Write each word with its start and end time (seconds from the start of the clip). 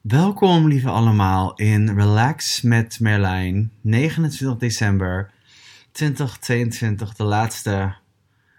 Welkom, 0.00 0.68
lieve 0.68 0.88
allemaal, 0.88 1.54
in 1.54 1.94
Relax 1.94 2.62
met 2.62 3.00
Merlijn, 3.00 3.72
29 3.80 4.58
december 4.58 5.30
2022, 5.92 7.14
de 7.14 7.24
laatste 7.24 7.94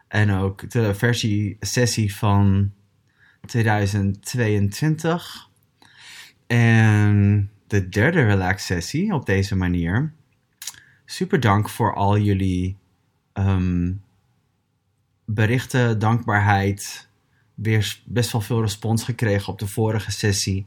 en 0.08 0.32
ook 0.32 0.70
de 0.70 0.96
versie 0.96 1.58
sessie 1.60 2.16
van 2.16 2.72
2022. 3.46 5.50
En 6.48 7.50
de 7.68 7.90
derde 7.90 8.26
relax 8.26 8.66
sessie 8.66 9.14
op 9.14 9.26
deze 9.26 9.56
manier. 9.56 10.14
Super 11.06 11.40
dank 11.40 11.70
voor 11.70 11.96
al 11.96 12.18
jullie 12.18 12.78
ehm, 13.34 13.92
berichten, 15.26 16.00
dankbaarheid. 16.00 17.10
Weer 17.62 18.00
best 18.06 18.32
wel 18.32 18.42
veel 18.42 18.62
respons 18.62 19.04
gekregen 19.04 19.54
op 19.54 19.60
de 19.60 19.68
vorige 19.68 20.12
sessie. 20.12 20.66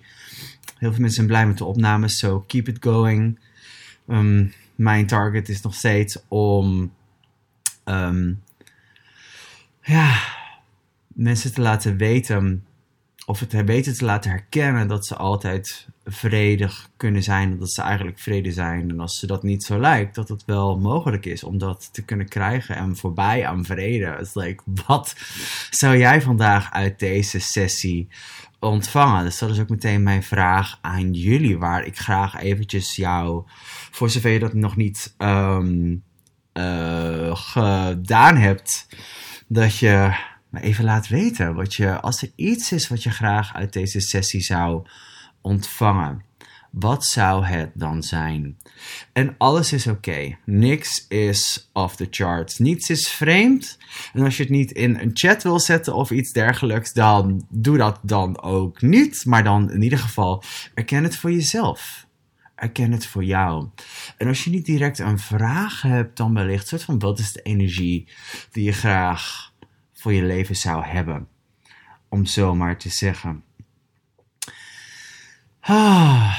Heel 0.78 0.90
veel 0.90 1.00
mensen 1.00 1.10
zijn 1.10 1.26
blij 1.26 1.46
met 1.46 1.58
de 1.58 1.64
opnames, 1.64 2.18
so 2.18 2.44
keep 2.46 2.68
it 2.68 2.76
going. 2.80 3.38
Ehm, 4.08 4.46
mijn 4.74 5.06
target 5.06 5.48
is 5.48 5.60
nog 5.60 5.74
steeds 5.74 6.18
om 6.28 6.92
ehm, 7.84 8.32
ja, 9.82 10.20
mensen 11.06 11.52
te 11.54 11.60
laten 11.60 11.96
weten, 11.96 12.64
of 13.26 13.40
het 13.40 13.64
weten 13.64 13.94
te 13.94 14.04
laten 14.04 14.30
herkennen 14.30 14.88
dat 14.88 15.06
ze 15.06 15.16
altijd 15.16 15.86
vredig 16.04 16.90
kunnen 16.96 17.22
zijn, 17.22 17.58
dat 17.58 17.70
ze 17.70 17.82
eigenlijk 17.82 18.18
vrede 18.18 18.52
zijn. 18.52 18.90
En 18.90 19.00
als 19.00 19.18
ze 19.18 19.26
dat 19.26 19.42
niet 19.42 19.64
zo 19.64 19.80
lijkt, 19.80 20.14
dat 20.14 20.28
het 20.28 20.44
wel 20.44 20.78
mogelijk 20.78 21.26
is 21.26 21.44
om 21.44 21.58
dat 21.58 21.88
te 21.92 22.04
kunnen 22.04 22.28
krijgen 22.28 22.76
en 22.76 22.96
voorbij 22.96 23.46
aan 23.46 23.64
vrede. 23.64 24.06
Het 24.06 24.34
like, 24.34 24.62
wat 24.86 25.14
zou 25.70 25.96
jij 25.96 26.22
vandaag 26.22 26.72
uit 26.72 26.98
deze 26.98 27.38
sessie 27.38 28.08
ontvangen? 28.60 29.24
Dus 29.24 29.38
dat 29.38 29.50
is 29.50 29.60
ook 29.60 29.68
meteen 29.68 30.02
mijn 30.02 30.22
vraag 30.22 30.78
aan 30.80 31.12
jullie, 31.12 31.58
waar 31.58 31.84
ik 31.84 31.98
graag 31.98 32.40
eventjes 32.40 32.96
jou, 32.96 33.44
voor 33.90 34.10
zover 34.10 34.30
je 34.30 34.38
dat 34.38 34.54
nog 34.54 34.76
niet 34.76 35.14
um, 35.18 36.02
uh, 36.52 37.36
gedaan 37.36 38.36
hebt, 38.36 38.86
dat 39.46 39.78
je 39.78 40.14
me 40.54 40.60
even 40.60 40.84
laat 40.84 41.08
weten 41.08 41.54
wat 41.54 41.74
je, 41.74 42.00
als 42.00 42.22
er 42.22 42.32
iets 42.36 42.72
is 42.72 42.88
wat 42.88 43.02
je 43.02 43.10
graag 43.10 43.54
uit 43.54 43.72
deze 43.72 44.00
sessie 44.00 44.40
zou 44.40 44.86
ontvangen. 45.40 46.22
Wat 46.70 47.04
zou 47.04 47.44
het 47.44 47.70
dan 47.74 48.02
zijn? 48.02 48.56
En 49.12 49.34
alles 49.38 49.72
is 49.72 49.86
oké. 49.86 50.36
Niks 50.44 51.06
is 51.08 51.70
off 51.72 51.96
the 51.96 52.06
charts. 52.10 52.58
Niets 52.58 52.90
is 52.90 53.08
vreemd. 53.08 53.78
En 54.12 54.22
als 54.24 54.36
je 54.36 54.42
het 54.42 54.52
niet 54.52 54.72
in 54.72 54.98
een 54.98 55.10
chat 55.12 55.42
wil 55.42 55.60
zetten 55.60 55.94
of 55.94 56.10
iets 56.10 56.32
dergelijks, 56.32 56.92
dan 56.92 57.46
doe 57.48 57.76
dat 57.76 57.98
dan 58.02 58.42
ook 58.42 58.82
niet. 58.82 59.24
Maar 59.24 59.44
dan 59.44 59.70
in 59.70 59.82
ieder 59.82 59.98
geval 59.98 60.42
erken 60.74 61.02
het 61.02 61.16
voor 61.16 61.32
jezelf. 61.32 62.06
Erken 62.54 62.92
het 62.92 63.06
voor 63.06 63.24
jou. 63.24 63.68
En 64.18 64.28
als 64.28 64.44
je 64.44 64.50
niet 64.50 64.66
direct 64.66 64.98
een 64.98 65.18
vraag 65.18 65.82
hebt, 65.82 66.16
dan 66.16 66.34
wellicht 66.34 66.68
soort 66.68 66.82
van 66.82 66.98
wat 66.98 67.18
is 67.18 67.32
de 67.32 67.42
energie 67.42 68.08
die 68.50 68.64
je 68.64 68.72
graag 68.72 69.52
voor 70.04 70.12
je 70.12 70.22
leven 70.22 70.56
zou 70.56 70.84
hebben. 70.84 71.28
Om 72.08 72.24
zo 72.24 72.54
maar 72.54 72.78
te 72.78 72.88
zeggen. 72.88 73.42
Ah, 75.60 76.38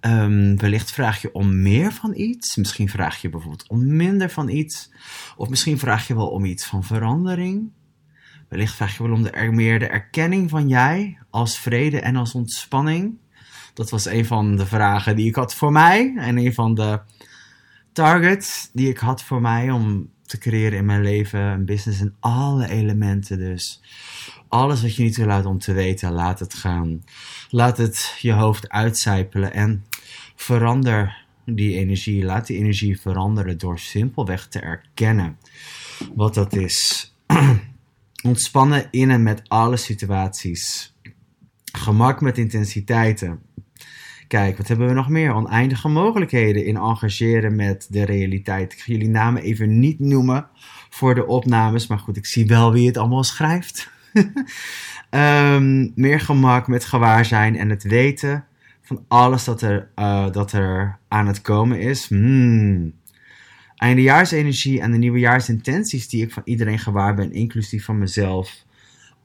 um, 0.00 0.58
wellicht 0.58 0.90
vraag 0.90 1.22
je 1.22 1.32
om 1.32 1.62
meer 1.62 1.92
van 1.92 2.14
iets. 2.14 2.56
Misschien 2.56 2.88
vraag 2.88 3.20
je 3.20 3.28
bijvoorbeeld 3.28 3.68
om 3.68 3.96
minder 3.96 4.30
van 4.30 4.48
iets. 4.48 4.90
Of 5.36 5.48
misschien 5.48 5.78
vraag 5.78 6.06
je 6.06 6.14
wel 6.14 6.28
om 6.28 6.44
iets 6.44 6.66
van 6.66 6.84
verandering. 6.84 7.70
Wellicht 8.48 8.74
vraag 8.74 8.96
je 8.96 9.02
wel 9.02 9.12
om 9.12 9.22
de, 9.22 9.50
meer 9.50 9.78
de 9.78 9.88
erkenning 9.88 10.50
van 10.50 10.68
jij 10.68 11.18
als 11.30 11.58
vrede 11.58 12.00
en 12.00 12.16
als 12.16 12.34
ontspanning. 12.34 13.18
Dat 13.74 13.90
was 13.90 14.06
een 14.06 14.26
van 14.26 14.56
de 14.56 14.66
vragen 14.66 15.16
die 15.16 15.28
ik 15.28 15.34
had 15.34 15.54
voor 15.54 15.72
mij. 15.72 16.14
En 16.16 16.38
een 16.38 16.54
van 16.54 16.74
de 16.74 17.00
targets 17.92 18.70
die 18.72 18.88
ik 18.88 18.98
had 18.98 19.22
voor 19.22 19.40
mij 19.40 19.70
om 19.70 20.10
te 20.32 20.38
creëren 20.38 20.78
in 20.78 20.84
mijn 20.84 21.02
leven, 21.02 21.40
een 21.40 21.64
business 21.64 22.00
en 22.00 22.14
alle 22.20 22.68
elementen 22.68 23.38
dus. 23.38 23.80
Alles 24.48 24.82
wat 24.82 24.96
je 24.96 25.02
niet 25.02 25.16
wil 25.16 25.26
laten 25.26 25.50
om 25.50 25.58
te 25.58 25.72
weten, 25.72 26.12
laat 26.12 26.38
het 26.38 26.54
gaan. 26.54 27.04
Laat 27.50 27.76
het 27.76 28.16
je 28.20 28.32
hoofd 28.32 28.68
uitcijpelen 28.68 29.52
en 29.52 29.84
verander 30.34 31.24
die 31.44 31.76
energie. 31.76 32.24
Laat 32.24 32.46
die 32.46 32.58
energie 32.58 33.00
veranderen 33.00 33.58
door 33.58 33.78
simpelweg 33.78 34.48
te 34.48 34.60
erkennen 34.60 35.38
wat 36.14 36.34
dat 36.34 36.52
is. 36.52 37.12
Ontspannen 38.22 38.88
in 38.90 39.10
en 39.10 39.22
met 39.22 39.42
alle 39.48 39.76
situaties. 39.76 40.94
Gemak 41.72 42.20
met 42.20 42.38
intensiteiten. 42.38 43.40
Kijk, 44.32 44.56
wat 44.56 44.68
hebben 44.68 44.86
we 44.86 44.92
nog 44.92 45.08
meer? 45.08 45.34
Oneindige 45.34 45.88
mogelijkheden 45.88 46.64
in 46.64 46.76
engageren 46.76 47.56
met 47.56 47.86
de 47.90 48.04
realiteit. 48.04 48.72
Ik 48.72 48.78
ga 48.78 48.92
jullie 48.92 49.08
namen 49.08 49.42
even 49.42 49.78
niet 49.78 49.98
noemen 49.98 50.46
voor 50.90 51.14
de 51.14 51.26
opnames, 51.26 51.86
maar 51.86 51.98
goed, 51.98 52.16
ik 52.16 52.26
zie 52.26 52.46
wel 52.46 52.72
wie 52.72 52.86
het 52.86 52.96
allemaal 52.96 53.24
schrijft. 53.24 53.90
um, 55.10 55.92
meer 56.04 56.20
gemak 56.20 56.68
met 56.68 56.84
gewaarzijn 56.84 57.56
en 57.56 57.70
het 57.70 57.82
weten 57.82 58.44
van 58.82 59.04
alles 59.08 59.44
dat 59.44 59.62
er, 59.62 59.88
uh, 59.96 60.30
dat 60.30 60.52
er 60.52 60.98
aan 61.08 61.26
het 61.26 61.40
komen 61.40 61.80
is. 61.80 62.08
Hmm. 62.08 62.92
Eindejaarsenergie 63.76 64.80
en 64.80 64.92
de 64.92 64.98
nieuwejaarsintenties 64.98 66.08
die 66.08 66.22
ik 66.22 66.32
van 66.32 66.42
iedereen 66.44 66.78
gewaar 66.78 67.14
ben, 67.14 67.32
inclusief 67.32 67.84
van 67.84 67.98
mezelf 67.98 68.64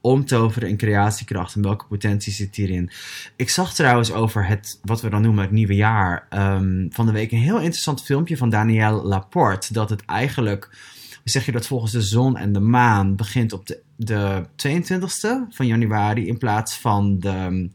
omtoveren 0.00 0.68
in 0.68 0.76
creatiekracht 0.76 1.54
en 1.54 1.62
welke 1.62 1.86
potentie 1.86 2.32
zit 2.32 2.56
hierin. 2.56 2.90
Ik 3.36 3.50
zag 3.50 3.74
trouwens 3.74 4.12
over 4.12 4.46
het, 4.46 4.78
wat 4.82 5.00
we 5.00 5.10
dan 5.10 5.22
noemen 5.22 5.42
het 5.42 5.52
nieuwe 5.52 5.74
jaar, 5.74 6.26
um, 6.30 6.88
van 6.92 7.06
de 7.06 7.12
week 7.12 7.32
een 7.32 7.38
heel 7.38 7.58
interessant 7.58 8.04
filmpje 8.04 8.36
van 8.36 8.50
Danielle 8.50 9.02
Laporte. 9.02 9.72
Dat 9.72 9.90
het 9.90 10.04
eigenlijk, 10.04 10.76
zeg 11.24 11.46
je 11.46 11.52
dat 11.52 11.66
volgens 11.66 11.92
de 11.92 12.02
zon 12.02 12.36
en 12.36 12.52
de 12.52 12.60
maan, 12.60 13.16
begint 13.16 13.52
op 13.52 13.66
de, 13.66 13.82
de 13.96 14.44
22e 14.66 15.54
van 15.54 15.66
januari 15.66 16.26
in 16.26 16.38
plaats 16.38 16.78
van 16.78 17.18
de, 17.18 17.70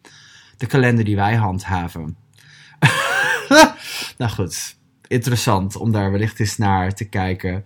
de 0.58 0.66
kalender 0.66 1.06
die 1.06 1.16
wij 1.16 1.36
handhaven. 1.36 2.16
nou 4.18 4.32
goed, 4.32 4.76
interessant 5.08 5.76
om 5.76 5.92
daar 5.92 6.12
wellicht 6.12 6.40
eens 6.40 6.58
naar 6.58 6.94
te 6.94 7.06
kijken. 7.06 7.66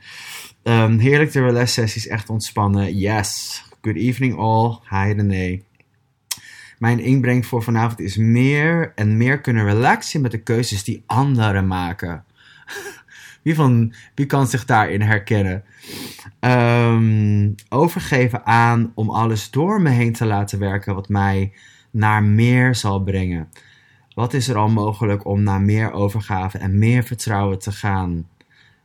Um, 0.63 1.00
heerlijk 1.00 1.31
de 1.31 1.41
relax 1.41 1.74
sessies, 1.74 2.07
echt 2.07 2.29
ontspannen. 2.29 2.97
Yes, 2.97 3.63
Good 3.88 4.00
evening 4.00 4.38
all. 4.38 4.80
Hi 4.90 5.14
René. 5.14 5.62
Mijn 6.78 7.00
inbreng 7.00 7.46
voor 7.46 7.64
vanavond 7.64 8.00
is 8.00 8.18
meer 8.18 8.92
en 8.96 9.18
meer 9.18 9.42
kunnen 9.42 9.66
relaxen 9.66 10.22
met 10.22 10.31
de 10.31 10.38
keuzes 10.38 10.84
die 10.84 11.03
anderen 11.06 11.68
maken. 11.68 12.24
Wie, 13.44 13.56
van, 13.56 13.94
wie 14.16 14.25
kan 14.25 14.48
zich 14.48 14.66
daarin 14.66 15.02
herkennen? 15.02 15.64
Um, 16.40 17.56
overgeven 17.70 18.46
aan 18.46 18.92
om 18.96 19.09
alles 19.09 19.52
door 19.52 19.81
me 19.81 19.90
heen 19.90 20.14
te 20.14 20.25
laten 20.25 20.59
werken 20.59 20.96
wat 20.96 21.09
mij 21.09 21.54
naar 21.92 22.24
meer 22.24 22.75
zal 22.75 23.04
brengen. 23.04 23.50
Wat 24.14 24.34
is 24.34 24.48
er 24.48 24.56
al 24.56 24.69
mogelijk 24.69 25.25
om 25.25 25.44
naar 25.44 25.62
meer 25.62 25.92
overgave 25.92 26.58
en 26.58 26.80
meer 26.80 27.04
vertrouwen 27.04 27.59
te 27.59 27.72
gaan? 27.72 28.28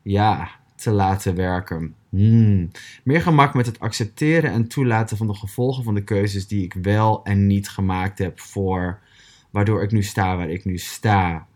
Ja, 0.02 0.48
te 0.74 0.90
laten 0.90 1.34
werken. 1.34 1.94
Hmm. 2.12 2.70
Meer 3.04 3.22
gemak 3.22 3.54
met 3.54 3.66
het 3.66 3.80
accepteren 3.80 4.50
en 4.50 4.68
toelaten 4.68 5.16
van 5.16 5.26
de 5.26 5.34
gevolgen 5.34 5.84
van 5.84 5.94
de 5.94 6.04
keuzes 6.04 6.46
die 6.46 6.64
ik 6.64 6.74
wel 6.82 7.24
en 7.24 7.46
niet 7.46 7.68
gemaakt 7.68 8.18
heb 8.18 8.40
voor 8.40 8.98
waardoor 9.50 9.82
ik 9.82 9.92
nu 9.92 10.02
sta 10.02 10.36
waar 10.36 10.50
ik 10.50 10.64
nu 10.64 10.78
sta. 10.78 11.46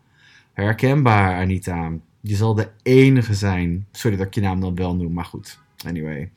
Herkenbaar, 0.53 1.35
Anita. 1.35 1.91
Je 2.21 2.35
zal 2.35 2.53
de 2.53 2.69
enige 2.83 3.33
zijn. 3.33 3.87
Sorry 3.91 4.17
dat 4.17 4.27
ik 4.27 4.33
je 4.33 4.41
naam 4.41 4.59
dan 4.59 4.75
wel 4.75 4.95
noem, 4.95 5.13
maar 5.13 5.25
goed. 5.25 5.59
Anyway. 5.85 6.31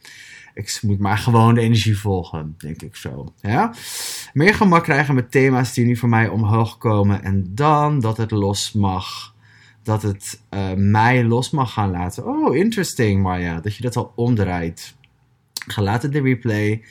Ik 0.54 0.78
moet 0.82 0.98
maar 0.98 1.18
gewoon 1.18 1.54
de 1.54 1.60
energie 1.60 1.98
volgen, 1.98 2.54
denk 2.58 2.82
ik 2.82 2.96
zo. 2.96 3.32
Ja? 3.40 3.74
Meer 4.32 4.54
gemak 4.54 4.84
krijgen 4.84 5.14
met 5.14 5.30
thema's 5.30 5.74
die 5.74 5.86
nu 5.86 5.96
voor 5.96 6.08
mij 6.08 6.28
omhoog 6.28 6.78
komen. 6.78 7.22
En 7.22 7.54
dan 7.54 8.00
dat 8.00 8.16
het 8.16 8.30
los 8.30 8.72
mag 8.72 9.29
dat 9.82 10.02
het 10.02 10.42
uh, 10.50 10.72
mij 10.74 11.24
los 11.24 11.50
mag 11.50 11.72
gaan 11.72 11.90
laten. 11.90 12.26
Oh, 12.26 12.56
interesting, 12.56 13.22
Maya. 13.22 13.60
Dat 13.60 13.76
je 13.76 13.82
dat 13.82 13.96
al 13.96 14.12
omdraait. 14.14 14.96
Ga 15.66 15.82
laten 15.82 16.10
de 16.10 16.20
replay. 16.20 16.82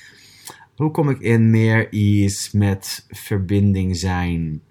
Hoe 0.76 0.92
kom 0.92 1.10
ik 1.10 1.20
in 1.20 1.50
meer 1.50 1.90
ease 1.94 2.58
met 2.58 3.06
verbinding 3.10 3.98
zijn? 3.98 4.62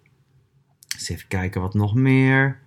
Eens 0.94 1.08
even 1.08 1.28
kijken 1.28 1.60
wat 1.60 1.74
nog 1.74 1.94
meer. 1.94 2.60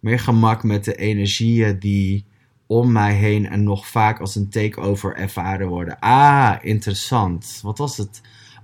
Meer 0.00 0.18
gemak 0.18 0.62
met 0.62 0.84
de 0.84 0.94
energieën 0.94 1.78
die 1.78 2.24
om 2.66 2.92
mij 2.92 3.14
heen 3.14 3.48
en 3.48 3.62
nog 3.62 3.86
vaak 3.86 4.20
als 4.20 4.34
een 4.34 4.48
takeover 4.48 5.16
ervaren 5.16 5.68
worden. 5.68 5.98
Ah, 5.98 6.56
interessant. 6.60 7.60
Wat 7.62 7.80
als 7.80 7.96
het 7.96 8.20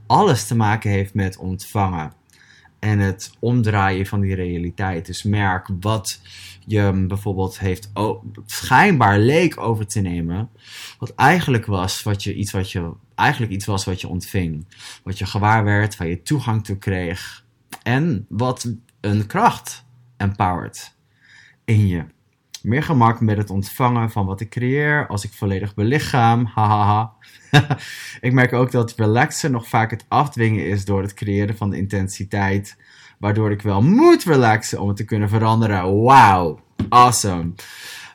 alles 0.06 0.46
te 0.46 0.56
maken 0.56 0.90
heeft 0.90 1.14
met 1.14 1.36
ontvangen? 1.36 2.12
En 2.84 2.98
het 2.98 3.32
omdraaien 3.38 4.06
van 4.06 4.20
die 4.20 4.34
realiteit. 4.34 5.06
Dus 5.06 5.22
merk 5.22 5.68
wat 5.80 6.20
je 6.66 7.04
bijvoorbeeld 7.08 7.58
heeft 7.58 7.92
schijnbaar 8.46 9.18
leek 9.18 9.60
over 9.60 9.86
te 9.86 10.00
nemen, 10.00 10.50
wat 10.98 11.14
eigenlijk 11.14 11.66
was 11.66 12.02
wat 12.02 12.22
je 12.22 12.34
iets 12.34 12.52
wat 12.52 12.70
je 12.70 12.92
eigenlijk 13.14 13.52
iets 13.52 13.66
was 13.66 13.84
wat 13.84 14.00
je 14.00 14.08
ontving, 14.08 14.66
wat 15.02 15.18
je 15.18 15.26
gewaar 15.26 15.64
werd, 15.64 15.96
waar 15.96 16.08
je 16.08 16.22
toegang 16.22 16.64
toe 16.64 16.78
kreeg. 16.78 17.44
En 17.82 18.26
wat 18.28 18.74
een 19.00 19.26
kracht 19.26 19.84
empowert 20.16 20.94
in 21.64 21.86
je. 21.86 22.04
Meer 22.64 22.82
gemak 22.82 23.20
met 23.20 23.36
het 23.36 23.50
ontvangen 23.50 24.10
van 24.10 24.26
wat 24.26 24.40
ik 24.40 24.50
creëer 24.50 25.06
als 25.06 25.24
ik 25.24 25.32
volledig 25.32 25.74
belichaam. 25.74 26.44
Hahaha. 26.44 27.12
ik 28.20 28.32
merk 28.32 28.52
ook 28.52 28.70
dat 28.70 28.94
relaxen 28.96 29.50
nog 29.50 29.68
vaak 29.68 29.90
het 29.90 30.04
afdwingen 30.08 30.66
is 30.66 30.84
door 30.84 31.02
het 31.02 31.14
creëren 31.14 31.56
van 31.56 31.70
de 31.70 31.76
intensiteit. 31.76 32.76
Waardoor 33.18 33.50
ik 33.50 33.62
wel 33.62 33.82
moet 33.82 34.24
relaxen 34.24 34.80
om 34.80 34.88
het 34.88 34.96
te 34.96 35.04
kunnen 35.04 35.28
veranderen. 35.28 36.02
Wauw. 36.02 36.60
Awesome. 36.88 37.52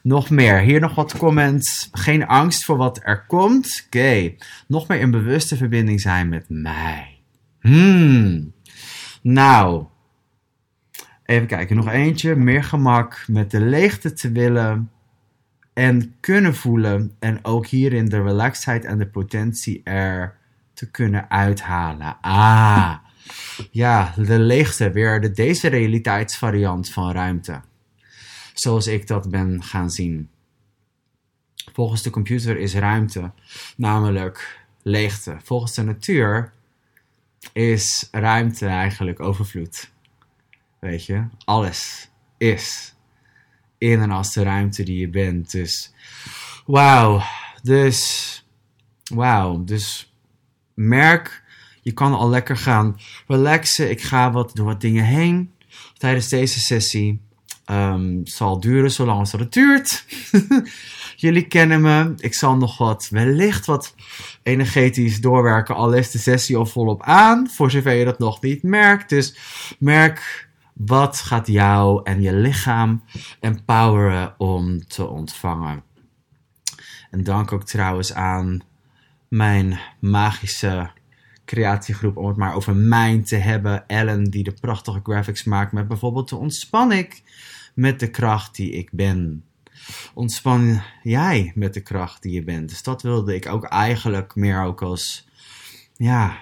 Nog 0.03 0.29
meer. 0.29 0.59
Hier 0.59 0.79
nog 0.79 0.95
wat 0.95 1.17
comments. 1.17 1.89
Geen 1.91 2.27
angst 2.27 2.65
voor 2.65 2.77
wat 2.77 2.99
er 3.03 3.25
komt. 3.25 3.83
Oké. 3.85 4.35
Nog 4.67 4.87
meer 4.87 4.99
in 4.99 5.11
bewuste 5.11 5.57
verbinding 5.57 6.01
zijn 6.01 6.29
met 6.29 6.45
mij. 6.47 7.21
Hmm. 7.59 8.53
Nou. 9.21 9.85
Even 11.29 11.47
kijken. 11.47 11.75
Nog 11.75 11.89
eentje. 11.89 12.35
Meer 12.35 12.63
gemak 12.63 13.23
met 13.27 13.51
de 13.51 13.59
leegte 13.59 14.13
te 14.13 14.31
willen 14.31 14.91
en 15.73 16.15
kunnen 16.19 16.55
voelen. 16.55 17.15
En 17.19 17.45
ook 17.45 17.67
hierin 17.67 18.05
de 18.05 18.21
relaxedheid 18.21 18.85
en 18.85 18.97
de 18.97 19.07
potentie 19.07 19.81
er 19.83 20.35
te 20.73 20.91
kunnen 20.91 21.29
uithalen. 21.29 22.17
Ah. 22.21 22.95
Ja, 23.71 24.13
de 24.15 24.39
leegte. 24.39 24.91
Weer 24.91 25.21
de 25.21 25.31
deze 25.31 25.67
realiteitsvariant 25.67 26.89
van 26.89 27.11
ruimte 27.11 27.61
zoals 28.53 28.87
ik 28.87 29.07
dat 29.07 29.29
ben 29.29 29.63
gaan 29.63 29.91
zien. 29.91 30.29
Volgens 31.73 32.01
de 32.01 32.09
computer 32.09 32.57
is 32.57 32.73
ruimte 32.73 33.31
namelijk 33.77 34.65
leegte. 34.81 35.37
Volgens 35.43 35.73
de 35.73 35.83
natuur 35.83 36.53
is 37.53 38.07
ruimte 38.11 38.65
eigenlijk 38.65 39.19
overvloed. 39.19 39.91
Weet 40.79 41.05
je, 41.05 41.23
alles 41.45 42.09
is 42.37 42.95
in 43.77 43.99
en 44.01 44.11
als 44.11 44.33
de 44.33 44.43
ruimte 44.43 44.83
die 44.83 44.99
je 44.99 45.09
bent. 45.09 45.51
Dus 45.51 45.93
wauw, 46.65 47.21
dus 47.61 48.45
wauw, 49.13 49.63
dus 49.63 50.13
merk, 50.73 51.43
je 51.81 51.91
kan 51.91 52.13
al 52.13 52.29
lekker 52.29 52.57
gaan 52.57 52.99
relaxen. 53.27 53.89
Ik 53.89 54.01
ga 54.01 54.31
wat 54.31 54.55
door 54.55 54.65
wat 54.65 54.81
dingen 54.81 55.05
heen 55.05 55.51
tijdens 55.97 56.29
deze 56.29 56.59
sessie. 56.59 57.21
Um, 57.71 58.21
zal 58.23 58.59
duren 58.59 58.91
zolang 58.91 59.19
als 59.19 59.31
het 59.31 59.53
duurt. 59.53 60.05
Jullie 61.15 61.47
kennen 61.47 61.81
me. 61.81 62.13
Ik 62.17 62.33
zal 62.33 62.57
nog 62.57 62.77
wat, 62.77 63.07
wellicht 63.09 63.65
wat 63.65 63.95
energetisch 64.43 65.21
doorwerken. 65.21 65.75
Al 65.75 65.93
is 65.93 66.11
de 66.11 66.17
sessie 66.17 66.57
al 66.57 66.65
volop 66.65 67.03
aan. 67.03 67.49
Voor 67.49 67.71
zover 67.71 67.93
je 67.93 68.05
dat 68.05 68.19
nog 68.19 68.41
niet 68.41 68.63
merkt. 68.63 69.09
Dus 69.09 69.37
merk 69.79 70.48
wat 70.85 71.19
gaat 71.19 71.47
jou 71.47 72.01
en 72.03 72.21
je 72.21 72.33
lichaam 72.33 73.03
empoweren 73.39 74.33
om 74.37 74.87
te 74.87 75.07
ontvangen. 75.07 75.83
En 77.11 77.23
dank 77.23 77.51
ook 77.51 77.63
trouwens 77.63 78.13
aan 78.13 78.61
mijn 79.27 79.79
magische 79.99 80.91
creatiegroep, 81.45 82.17
om 82.17 82.27
het 82.27 82.37
maar 82.37 82.55
over 82.55 82.75
mijn 82.75 83.23
te 83.23 83.35
hebben. 83.35 83.87
Ellen, 83.87 84.23
die 84.23 84.43
de 84.43 84.53
prachtige 84.61 84.99
graphics 85.03 85.43
maakt 85.43 85.71
met 85.71 85.87
bijvoorbeeld 85.87 86.29
de 86.29 86.35
Ontspan 86.35 86.91
ik 86.91 87.23
met 87.73 87.99
de 87.99 88.09
kracht 88.09 88.55
die 88.55 88.71
ik 88.71 88.89
ben. 88.91 89.43
Ontspan 90.13 90.81
jij 91.03 91.51
met 91.55 91.73
de 91.73 91.81
kracht 91.81 92.21
die 92.21 92.33
je 92.33 92.43
bent. 92.43 92.69
Dus 92.69 92.83
dat 92.83 93.01
wilde 93.01 93.35
ik 93.35 93.47
ook 93.47 93.63
eigenlijk 93.63 94.35
meer 94.35 94.63
ook 94.63 94.81
als, 94.81 95.27
ja, 95.93 96.37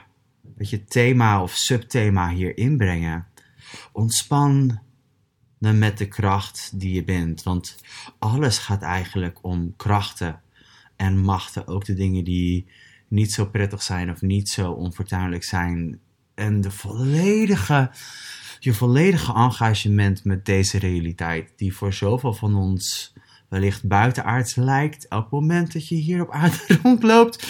weet 0.55 0.69
je, 0.69 0.85
thema 0.85 1.41
of 1.41 1.51
subthema 1.51 2.29
hier 2.29 2.57
inbrengen. 2.57 3.27
Ontspan 3.91 4.79
met 5.57 5.97
de 5.97 6.07
kracht 6.07 6.79
die 6.79 6.93
je 6.93 7.03
bent. 7.03 7.43
Want 7.43 7.75
alles 8.19 8.57
gaat 8.57 8.81
eigenlijk 8.81 9.39
om 9.41 9.73
krachten 9.75 10.41
en 10.95 11.17
machten. 11.17 11.67
Ook 11.67 11.85
de 11.85 11.93
dingen 11.93 12.23
die 12.23 12.67
niet 13.07 13.31
zo 13.31 13.45
prettig 13.45 13.83
zijn 13.83 14.11
of 14.11 14.21
niet 14.21 14.49
zo 14.49 14.71
onfortuinlijk 14.71 15.43
zijn. 15.43 15.99
En 16.35 16.61
de 16.61 16.71
volledige 16.71 17.91
je 18.59 18.73
volledige 18.73 19.33
engagement 19.33 20.23
met 20.23 20.45
deze 20.45 20.79
realiteit, 20.79 21.51
die 21.55 21.75
voor 21.75 21.93
zoveel 21.93 22.33
van 22.33 22.55
ons 22.55 23.13
wellicht 23.49 23.87
buitenaards 23.87 24.55
lijkt, 24.55 25.07
elk 25.07 25.31
moment 25.31 25.73
dat 25.73 25.87
je 25.87 25.95
hier 25.95 26.21
op 26.21 26.31
aarde 26.31 26.57
rondloopt. 26.83 27.47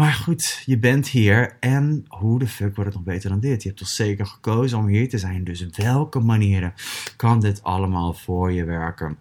Maar 0.00 0.12
goed, 0.12 0.62
je 0.66 0.78
bent 0.78 1.08
hier 1.08 1.56
en 1.58 2.04
hoe 2.08 2.38
de 2.38 2.46
fuck 2.46 2.74
wordt 2.74 2.94
het 2.94 2.94
nog 2.94 3.14
beter 3.14 3.30
dan 3.30 3.40
dit? 3.40 3.62
Je 3.62 3.68
hebt 3.68 3.80
toch 3.80 3.90
zeker 3.90 4.26
gekozen 4.26 4.78
om 4.78 4.86
hier 4.86 5.08
te 5.08 5.18
zijn, 5.18 5.44
dus 5.44 5.66
welke 5.66 6.20
manieren 6.20 6.74
kan 7.16 7.40
dit 7.40 7.62
allemaal 7.62 8.12
voor 8.12 8.52
je 8.52 8.64
werken? 8.64 9.18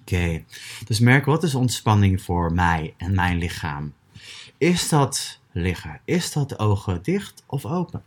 Oké, 0.00 0.44
dus 0.84 1.00
merk 1.00 1.24
wat 1.24 1.42
is 1.42 1.54
ontspanning 1.54 2.22
voor 2.22 2.52
mij 2.52 2.94
en 2.96 3.14
mijn 3.14 3.38
lichaam? 3.38 3.92
Is 4.58 4.88
dat 4.88 5.40
liggen? 5.50 6.00
Is 6.04 6.32
dat 6.32 6.58
ogen 6.58 7.02
dicht 7.02 7.42
of 7.46 7.64
open? 7.64 8.02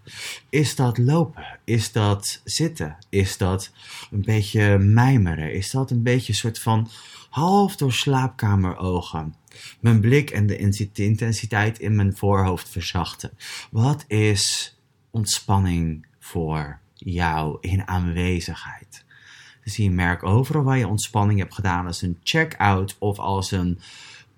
Is 0.49 0.75
dat 0.75 0.97
lopen? 0.97 1.45
Is 1.63 1.91
dat 1.91 2.41
zitten? 2.43 2.97
Is 3.09 3.37
dat 3.37 3.71
een 4.11 4.21
beetje 4.21 4.77
mijmeren? 4.77 5.53
Is 5.53 5.71
dat 5.71 5.91
een 5.91 6.03
beetje 6.03 6.31
een 6.31 6.39
soort 6.39 6.59
van 6.59 6.89
half 7.35 7.75
door 7.75 7.93
slaapkamerogen? 7.93 9.35
Mijn 9.79 9.99
blik 9.99 10.29
en 10.29 10.47
de 10.47 10.57
intensiteit 10.93 11.79
in 11.79 11.95
mijn 11.95 12.15
voorhoofd 12.15 12.69
verzachten. 12.69 13.31
Wat 13.71 14.05
is 14.07 14.75
ontspanning 15.11 16.05
voor 16.19 16.79
jou 16.93 17.57
in 17.61 17.87
aanwezigheid? 17.87 19.05
Dus 19.63 19.75
je 19.75 19.91
merkt 19.91 20.23
overal 20.23 20.63
waar 20.63 20.77
je 20.77 20.87
ontspanning 20.87 21.39
hebt 21.39 21.53
gedaan 21.53 21.85
als 21.85 22.01
een 22.01 22.19
check-out 22.23 22.95
of 22.99 23.19
als 23.19 23.51
een 23.51 23.79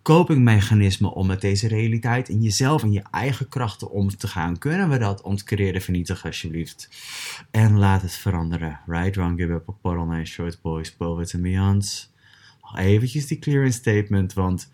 copingmechanisme 0.02 1.14
om 1.14 1.28
met 1.28 1.42
deze 1.42 1.68
realiteit 1.68 2.30
in 2.30 2.42
jezelf 2.42 2.84
en 2.84 2.92
je 2.92 3.04
eigen 3.12 3.50
krachten 3.50 3.90
om 3.90 4.10
te 4.10 4.28
gaan. 4.28 4.58
Kunnen 4.58 4.90
we 4.90 4.98
dat 4.98 5.22
ontcreëren, 5.22 5.82
vernietigen 5.82 6.26
alsjeblieft? 6.26 6.90
En 7.52 7.78
laat 7.78 8.02
het 8.02 8.14
veranderen. 8.14 8.80
Right, 8.86 9.16
wrong, 9.16 9.40
give 9.40 9.54
up, 9.54 9.76
a 9.86 10.24
short 10.24 10.62
boys, 10.62 10.92
poets 10.92 11.34
en 11.34 11.42
beyonds. 11.42 12.16
Eventjes 12.76 13.28
die 13.28 13.40
clearing 13.40 13.74
statement, 13.74 14.34
want 14.34 14.70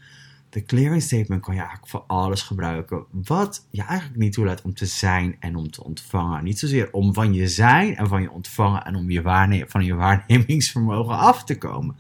de 0.50 0.66
clearing 0.66 1.02
statement 1.02 1.42
kan 1.42 1.54
je 1.54 1.60
eigenlijk 1.60 1.90
voor 1.90 2.04
alles 2.08 2.42
gebruiken. 2.42 3.06
Wat 3.12 3.68
je 3.70 3.82
eigenlijk 3.84 4.20
niet 4.20 4.34
toelaat 4.34 4.62
om 4.62 4.74
te 4.74 4.86
zijn 4.86 5.36
en 5.40 5.56
om 5.56 5.72
te 5.72 5.84
ontvangen. 5.84 6.44
Niet 6.44 6.60
zozeer 6.60 6.90
om 6.92 7.14
van 7.14 7.34
je 7.34 7.48
zijn 7.48 7.96
en 7.96 8.08
van 8.08 8.22
je 8.22 8.32
ontvangen 8.32 8.86
en 8.86 8.96
om 8.96 9.10
je 9.10 9.66
van 9.68 9.86
je 9.86 9.94
waarnemingsvermogen 9.94 11.18
af 11.18 11.44
te 11.44 11.58
komen. 11.58 11.96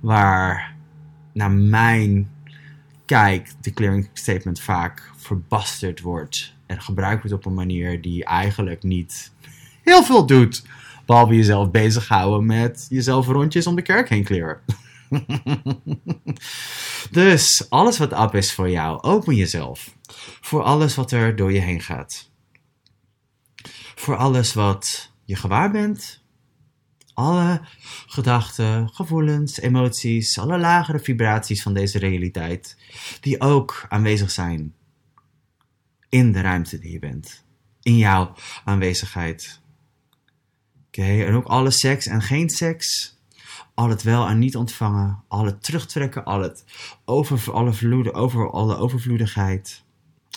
Waar, 0.00 0.74
naar 1.32 1.50
mijn 1.50 2.30
kijk, 3.04 3.52
de 3.60 3.72
clearing 3.72 4.08
statement 4.12 4.60
vaak 4.60 5.12
verbasterd 5.16 6.00
wordt 6.00 6.54
en 6.66 6.80
gebruikt 6.80 7.22
wordt 7.22 7.36
op 7.36 7.46
een 7.46 7.54
manier 7.54 8.00
die 8.00 8.24
eigenlijk 8.24 8.82
niet 8.82 9.32
heel 9.82 10.04
veel 10.04 10.26
doet. 10.26 10.64
Behalve 11.06 11.34
jezelf 11.34 11.70
bezighouden 11.70 12.46
met 12.46 12.86
jezelf 12.88 13.26
rondjes 13.26 13.66
om 13.66 13.76
de 13.76 13.82
kerk 13.82 14.08
heen 14.08 14.24
kleren. 14.24 14.58
dus 17.10 17.70
alles 17.70 17.98
wat 17.98 18.12
up 18.12 18.34
is 18.34 18.52
voor 18.52 18.70
jou, 18.70 19.02
open 19.02 19.34
jezelf. 19.34 19.94
Voor 20.40 20.62
alles 20.62 20.94
wat 20.94 21.10
er 21.10 21.36
door 21.36 21.52
je 21.52 21.60
heen 21.60 21.80
gaat. 21.80 22.30
Voor 23.94 24.16
alles 24.16 24.52
wat 24.52 25.12
je 25.24 25.36
gewaar 25.36 25.70
bent, 25.70 26.24
alle 27.14 27.60
gedachten, 28.06 28.88
gevoelens, 28.88 29.60
emoties, 29.60 30.38
alle 30.38 30.58
lagere 30.58 30.98
vibraties 30.98 31.62
van 31.62 31.74
deze 31.74 31.98
realiteit, 31.98 32.76
die 33.20 33.40
ook 33.40 33.86
aanwezig 33.88 34.30
zijn 34.30 34.74
in 36.08 36.32
de 36.32 36.40
ruimte 36.40 36.78
die 36.78 36.92
je 36.92 36.98
bent, 36.98 37.44
in 37.82 37.96
jouw 37.96 38.34
aanwezigheid. 38.64 39.60
Oké, 40.86 41.24
en 41.24 41.34
ook 41.34 41.46
alle 41.46 41.70
seks 41.70 42.06
en 42.06 42.22
geen 42.22 42.50
seks, 42.50 43.13
al 43.74 43.88
het 43.88 44.02
wel 44.02 44.26
en 44.28 44.38
niet 44.38 44.56
ontvangen, 44.56 45.22
al 45.28 45.44
het 45.44 45.62
terugtrekken, 45.62 46.24
al 46.24 46.40
het 46.40 46.64
over, 47.04 47.52
alle, 47.52 47.72
vloeden, 47.72 48.14
over, 48.14 48.50
alle 48.50 48.76
overvloedigheid, 48.76 49.84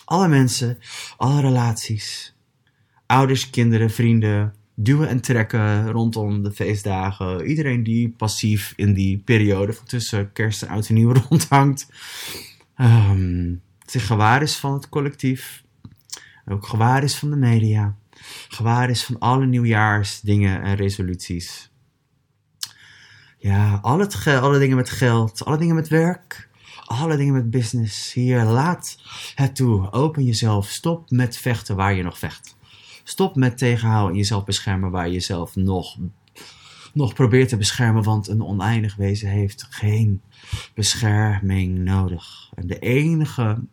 alle 0.05 0.27
mensen, 0.27 0.77
alle 1.17 1.41
relaties, 1.41 2.35
ouders, 3.05 3.49
kinderen, 3.49 3.91
vrienden, 3.91 4.53
duwen 4.75 5.09
en 5.09 5.21
trekken 5.21 5.91
rondom 5.91 6.43
de 6.43 6.51
feestdagen. 6.51 7.45
Iedereen 7.45 7.83
die 7.83 8.09
passief 8.09 8.73
in 8.75 8.93
die 8.93 9.17
periode 9.17 9.75
tussen 9.85 10.31
kerst 10.31 10.61
en 10.61 10.69
oud 10.69 10.87
en 10.89 10.95
nieuw 10.95 11.13
rondhangt. 11.29 11.87
Um, 12.77 13.61
zich 13.85 14.07
gewaar 14.07 14.41
is 14.41 14.55
van 14.57 14.73
het 14.73 14.89
collectief. 14.89 15.63
Ook 16.45 16.67
gewaar 16.67 17.03
is 17.03 17.15
van 17.15 17.29
de 17.29 17.35
media. 17.35 17.95
Gewaar 18.47 18.89
is 18.89 19.03
van 19.03 19.19
alle 19.19 19.45
nieuwjaarsdingen 19.45 20.61
en 20.61 20.75
resoluties. 20.75 21.71
Ja, 23.47 23.79
al 23.81 23.99
het 23.99 24.27
alle 24.27 24.59
dingen 24.59 24.75
met 24.75 24.89
geld, 24.89 25.45
alle 25.45 25.57
dingen 25.57 25.75
met 25.75 25.87
werk, 25.87 26.49
alle 26.85 27.17
dingen 27.17 27.33
met 27.33 27.49
business. 27.49 28.13
Hier, 28.13 28.43
laat 28.43 28.97
het 29.35 29.55
toe. 29.55 29.91
Open 29.91 30.23
jezelf. 30.23 30.67
Stop 30.69 31.09
met 31.11 31.37
vechten 31.37 31.75
waar 31.75 31.93
je 31.93 32.03
nog 32.03 32.19
vecht. 32.19 32.55
Stop 33.03 33.35
met 33.35 33.57
tegenhouden 33.57 34.11
en 34.11 34.17
jezelf 34.17 34.43
beschermen 34.43 34.91
waar 34.91 35.07
je 35.07 35.13
jezelf 35.13 35.55
nog, 35.55 35.97
nog 36.93 37.13
probeert 37.13 37.49
te 37.49 37.57
beschermen. 37.57 38.03
Want 38.03 38.27
een 38.27 38.43
oneindig 38.43 38.95
wezen 38.95 39.29
heeft 39.29 39.67
geen 39.69 40.21
bescherming 40.73 41.77
nodig. 41.77 42.51
En 42.55 42.67
de 42.67 42.79
enige 42.79 43.63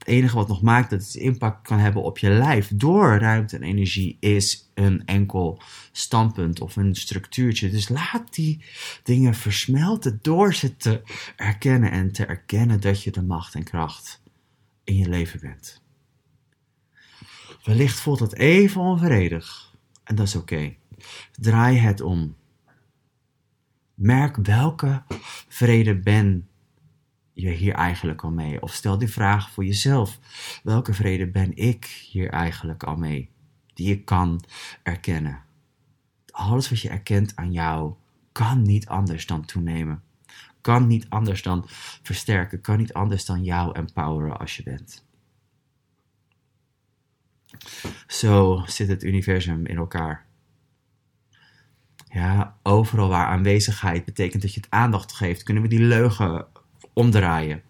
het 0.00 0.08
enige 0.08 0.36
wat 0.36 0.48
nog 0.48 0.62
maakt 0.62 0.90
dat 0.90 1.00
het 1.00 1.14
impact 1.14 1.66
kan 1.66 1.78
hebben 1.78 2.02
op 2.02 2.18
je 2.18 2.30
lijf 2.30 2.70
door 2.74 3.18
ruimte 3.18 3.56
en 3.56 3.62
energie 3.62 4.16
is 4.20 4.70
een 4.74 5.04
enkel 5.04 5.62
standpunt 5.92 6.60
of 6.60 6.76
een 6.76 6.94
structuurtje. 6.94 7.70
Dus 7.70 7.88
laat 7.88 8.34
die 8.34 8.64
dingen 9.02 9.34
versmelten 9.34 10.18
door 10.22 10.54
ze 10.54 10.76
te 10.76 11.02
erkennen 11.36 11.90
en 11.90 12.12
te 12.12 12.26
erkennen 12.26 12.80
dat 12.80 13.02
je 13.02 13.10
de 13.10 13.22
macht 13.22 13.54
en 13.54 13.64
kracht 13.64 14.22
in 14.84 14.96
je 14.96 15.08
leven 15.08 15.40
bent. 15.40 15.82
Wellicht 17.64 18.00
voelt 18.00 18.20
het 18.20 18.34
even 18.34 18.80
onvredig 18.80 19.74
en 20.04 20.14
dat 20.14 20.26
is 20.26 20.36
oké. 20.36 20.74
Draai 21.32 21.78
het 21.78 22.00
om. 22.00 22.36
Merk 23.94 24.36
welke 24.36 25.02
vrede 25.48 25.98
ben 25.98 26.49
je 27.32 27.50
hier 27.50 27.74
eigenlijk 27.74 28.22
al 28.22 28.30
mee? 28.30 28.62
Of 28.62 28.74
stel 28.74 28.98
die 28.98 29.08
vraag 29.08 29.50
voor 29.50 29.64
jezelf. 29.64 30.18
Welke 30.62 30.94
vrede 30.94 31.30
ben 31.30 31.56
ik 31.56 31.84
hier 31.84 32.30
eigenlijk 32.30 32.82
al 32.82 32.96
mee? 32.96 33.30
Die 33.74 33.92
ik 33.92 34.04
kan 34.04 34.44
erkennen. 34.82 35.42
Alles 36.30 36.70
wat 36.70 36.80
je 36.80 36.88
erkent 36.88 37.36
aan 37.36 37.52
jou 37.52 37.94
kan 38.32 38.62
niet 38.62 38.88
anders 38.88 39.26
dan 39.26 39.44
toenemen. 39.44 40.02
Kan 40.60 40.86
niet 40.86 41.06
anders 41.08 41.42
dan 41.42 41.64
versterken. 42.02 42.60
Kan 42.60 42.78
niet 42.78 42.92
anders 42.92 43.24
dan 43.24 43.44
jou 43.44 43.74
empoweren 43.74 44.38
als 44.38 44.56
je 44.56 44.62
bent. 44.62 45.04
Zo 48.06 48.62
zit 48.66 48.88
het 48.88 49.02
universum 49.02 49.66
in 49.66 49.76
elkaar. 49.76 50.26
Ja, 52.12 52.58
overal 52.62 53.08
waar 53.08 53.26
aanwezigheid 53.26 54.04
betekent 54.04 54.42
dat 54.42 54.54
je 54.54 54.60
het 54.60 54.70
aandacht 54.70 55.12
geeft, 55.12 55.42
kunnen 55.42 55.62
we 55.62 55.68
die 55.68 55.80
leugen 55.80 56.46
omdraaien. 56.92 57.62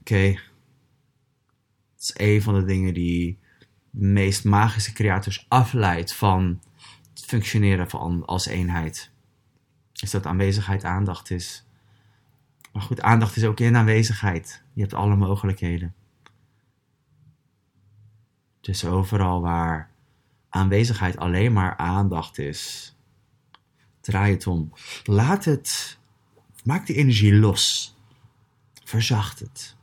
Oké. 0.00 0.14
Het 1.94 2.08
is 2.08 2.12
een 2.14 2.42
van 2.42 2.54
de 2.54 2.64
dingen 2.64 2.94
die 2.94 3.38
de 3.90 4.06
meest 4.06 4.44
magische 4.44 4.92
creators 4.92 5.46
afleidt 5.48 6.14
van 6.14 6.60
het 7.14 7.24
functioneren 7.24 7.90
van 7.90 8.26
als 8.26 8.46
eenheid. 8.46 9.10
Is 9.92 10.10
dat 10.10 10.26
aanwezigheid 10.26 10.84
aandacht 10.84 11.30
is. 11.30 11.64
Maar 12.72 12.82
goed, 12.82 13.00
aandacht 13.00 13.36
is 13.36 13.44
ook 13.44 13.60
in 13.60 13.76
aanwezigheid. 13.76 14.62
Je 14.72 14.80
hebt 14.80 14.94
alle 14.94 15.16
mogelijkheden. 15.16 15.94
Dus 18.60 18.84
overal 18.84 19.40
waar 19.40 19.90
aanwezigheid 20.48 21.16
alleen 21.16 21.52
maar 21.52 21.76
aandacht 21.76 22.38
is, 22.38 22.94
draai 24.00 24.32
het 24.32 24.46
om. 24.46 24.72
Laat 25.04 25.44
het, 25.44 25.98
maak 26.64 26.86
die 26.86 26.96
energie 26.96 27.34
los. 27.34 27.94
Verzacht 28.90 29.38
het. 29.38 29.76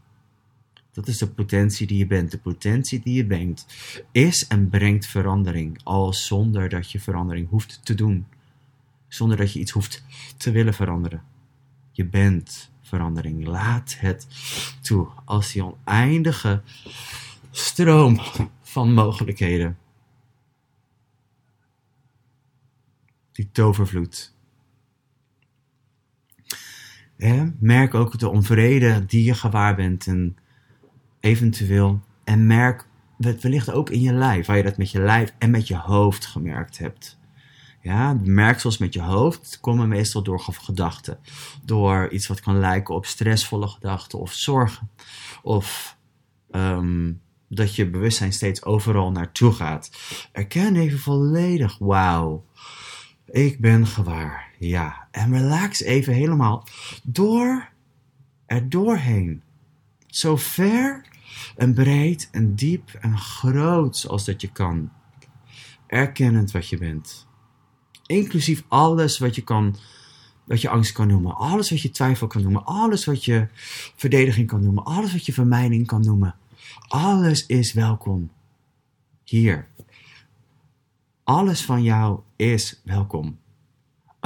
Dat 0.92 1.08
is 1.08 1.18
de 1.18 1.28
potentie 1.28 1.88
die 1.88 1.98
je 1.98 2.08
bent. 2.08 2.32
De 2.32 2.38
potentie 2.38 3.00
die 3.00 3.14
je 3.14 3.26
bent 3.26 3.66
is 4.12 4.48
en 4.48 4.70
brengt 4.70 5.06
verandering. 5.06 5.80
Al 5.84 6.14
zonder 6.14 6.70
dat 6.70 6.92
je 6.92 7.00
verandering 7.00 7.50
hoeft 7.50 7.80
te 7.84 7.94
doen. 7.94 8.28
Zonder 9.08 9.38
dat 9.38 9.54
je 9.54 9.60
iets 9.60 9.72
hoeft 9.72 10.04
te 10.38 10.52
willen 10.52 10.74
veranderen. 10.74 11.24
Je 11.92 12.06
bent 12.06 12.72
verandering. 12.82 13.46
Laat 13.46 13.96
het 14.00 14.28
toe. 14.82 15.08
Als 15.26 15.52
die 15.52 15.66
oneindige 15.66 16.62
stroom 17.52 18.20
van 18.62 18.94
mogelijkheden. 18.94 19.78
Die 23.32 23.50
tovervloed 23.52 24.34
merk 27.60 27.94
ook 27.94 28.20
de 28.20 28.30
onvrede 28.30 29.06
die 29.06 29.24
je 29.24 29.34
gewaar 29.34 29.76
bent 29.76 30.08
en 30.08 30.38
eventueel. 31.20 32.02
En 32.24 32.48
merk 32.48 32.88
wellicht 33.18 33.72
ook 33.72 33.90
in 33.90 34.02
je 34.02 34.14
lijf, 34.14 34.46
waar 34.46 34.58
je 34.58 34.64
dat 34.64 34.78
met 34.78 34.92
je 34.92 35.00
lijf 35.00 35.34
en 35.38 35.50
met 35.50 35.68
je 35.68 35.76
hoofd 35.76 36.26
gemerkt 36.26 36.78
hebt. 36.78 37.20
Ja, 37.82 38.20
merksels 38.24 38.78
met 38.78 38.94
je 38.94 39.02
hoofd 39.02 39.58
komen 39.62 39.88
meestal 39.88 40.24
door 40.24 40.40
gedachten. 40.40 41.20
Door 41.64 42.10
iets 42.10 42.28
wat 42.28 42.40
kan 42.40 42.60
lijken 42.60 42.96
op 42.96 43.06
stressvolle 43.06 43.68
gedachten 43.68 44.20
of 44.20 44.34
zorgen. 44.34 44.90
Of 45.44 45.98
ehm, 46.52 47.14
dat 47.50 47.76
je 47.76 47.90
bewustzijn 47.90 48.34
steeds 48.34 48.64
overal 48.64 49.12
naartoe 49.12 49.52
gaat. 49.52 49.92
Erken 50.32 50.76
even 50.76 51.00
volledig, 51.00 51.78
wauw, 51.78 52.46
ik 53.26 53.60
ben 53.60 53.88
gewaar. 53.88 54.52
Ja, 54.60 55.07
en 55.18 55.34
relax 55.34 55.82
even 55.82 56.14
helemaal 56.14 56.68
door 57.04 57.70
er 58.46 58.70
doorheen. 58.70 59.42
Zo 60.08 60.36
ver 60.36 61.06
en 61.56 61.74
breed 61.74 62.30
en 62.32 62.56
diep 62.56 62.90
en 63.02 63.18
groot 63.18 64.06
als 64.08 64.26
dat 64.26 64.42
je 64.42 64.52
kan. 64.52 64.92
Erkennend 65.88 66.52
wat 66.52 66.70
je 66.70 66.78
bent. 66.78 67.28
Inclusief 68.06 68.64
alles 68.68 69.18
wat 69.18 69.36
je 69.36 69.42
kan, 69.44 69.76
wat 70.46 70.62
je 70.62 70.70
angst 70.70 70.92
kan 70.92 71.08
noemen. 71.08 71.36
Alles 71.36 71.70
wat 71.70 71.82
je 71.82 71.92
twijfel 71.92 72.28
kan 72.28 72.42
noemen. 72.42 72.66
Alles 72.66 73.06
wat 73.06 73.26
je 73.26 73.48
verdediging 73.96 74.48
kan 74.48 74.64
noemen. 74.64 74.84
Alles 74.84 75.12
wat 75.12 75.26
je 75.26 75.34
vermijding 75.34 75.88
kan 75.88 76.02
noemen. 76.02 76.36
Alles 76.88 77.46
is 77.46 77.74
welkom. 77.74 78.32
Hier. 79.24 79.68
Alles 81.24 81.66
van 81.66 81.84
jou 81.84 82.20
is 82.36 82.82
welkom. 82.84 83.38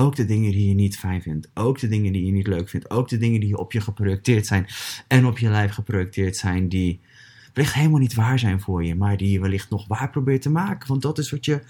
Ook 0.01 0.15
de 0.15 0.25
dingen 0.25 0.51
die 0.51 0.67
je 0.67 0.73
niet 0.73 0.97
fijn 0.97 1.21
vindt. 1.21 1.49
Ook 1.53 1.79
de 1.79 1.87
dingen 1.87 2.13
die 2.13 2.25
je 2.25 2.31
niet 2.31 2.47
leuk 2.47 2.69
vindt. 2.69 2.89
Ook 2.89 3.09
de 3.09 3.17
dingen 3.17 3.39
die 3.39 3.57
op 3.57 3.71
je 3.71 3.81
geprojecteerd 3.81 4.45
zijn. 4.45 4.67
En 5.07 5.25
op 5.25 5.37
je 5.37 5.49
lijf 5.49 5.71
geprojecteerd 5.71 6.37
zijn. 6.37 6.69
Die 6.69 6.99
wellicht 7.53 7.73
helemaal 7.73 7.99
niet 7.99 8.13
waar 8.13 8.39
zijn 8.39 8.61
voor 8.61 8.83
je. 8.83 8.95
Maar 8.95 9.17
die 9.17 9.31
je 9.31 9.39
wellicht 9.39 9.69
nog 9.69 9.87
waar 9.87 10.09
probeert 10.09 10.41
te 10.41 10.49
maken. 10.49 10.87
Want 10.87 11.01
dat 11.01 11.17
is 11.17 11.31
wat 11.31 11.45
je 11.45 11.63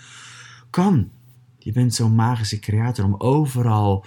kan. 0.70 1.10
Je 1.58 1.72
bent 1.72 1.94
zo'n 1.94 2.16
magische 2.16 2.60
creator 2.60 3.06
om 3.06 3.16
overal 3.18 4.06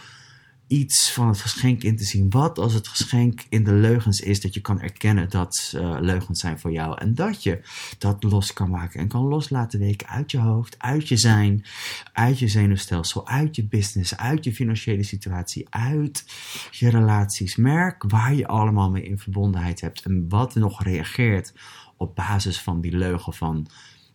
iets 0.66 1.12
van 1.12 1.28
het 1.28 1.40
geschenk 1.40 1.82
in 1.82 1.96
te 1.96 2.04
zien. 2.04 2.30
Wat 2.30 2.58
als 2.58 2.72
het 2.72 2.88
geschenk 2.88 3.44
in 3.48 3.64
de 3.64 3.72
leugens 3.72 4.20
is 4.20 4.40
dat 4.40 4.54
je 4.54 4.60
kan 4.60 4.80
erkennen 4.80 5.30
dat 5.30 5.72
uh, 5.76 5.96
leugens 6.00 6.40
zijn 6.40 6.58
voor 6.58 6.72
jou. 6.72 6.98
En 6.98 7.14
dat 7.14 7.42
je 7.42 7.60
dat 7.98 8.22
los 8.22 8.52
kan 8.52 8.70
maken 8.70 9.00
en 9.00 9.08
kan 9.08 9.22
loslaten 9.22 9.96
uit 10.06 10.30
je 10.30 10.38
hoofd, 10.38 10.78
uit 10.78 11.08
je 11.08 11.16
zijn, 11.16 11.64
uit 12.12 12.38
je 12.38 12.48
zenuwstelsel, 12.48 13.28
uit 13.28 13.56
je 13.56 13.66
business, 13.66 14.16
uit 14.16 14.44
je 14.44 14.54
financiële 14.54 15.02
situatie, 15.02 15.66
uit 15.70 16.24
je 16.70 16.90
relaties. 16.90 17.56
Merk 17.56 18.02
waar 18.02 18.34
je 18.34 18.46
allemaal 18.46 18.90
mee 18.90 19.04
in 19.04 19.18
verbondenheid 19.18 19.80
hebt 19.80 20.02
en 20.02 20.28
wat 20.28 20.54
nog 20.54 20.82
reageert 20.82 21.52
op 21.96 22.14
basis 22.14 22.60
van 22.60 22.80
die 22.80 22.96
leugen 22.96 23.34
van 23.34 23.66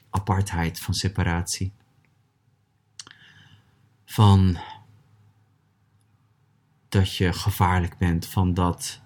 apartheid, 0.10 0.80
van 0.80 0.94
separatie. 0.94 1.72
Van 4.06 4.58
dat 6.90 7.16
je 7.16 7.34
gevaarlijk 7.34 7.98
bent, 7.98 8.26
van 8.26 8.54
dat, 8.54 9.02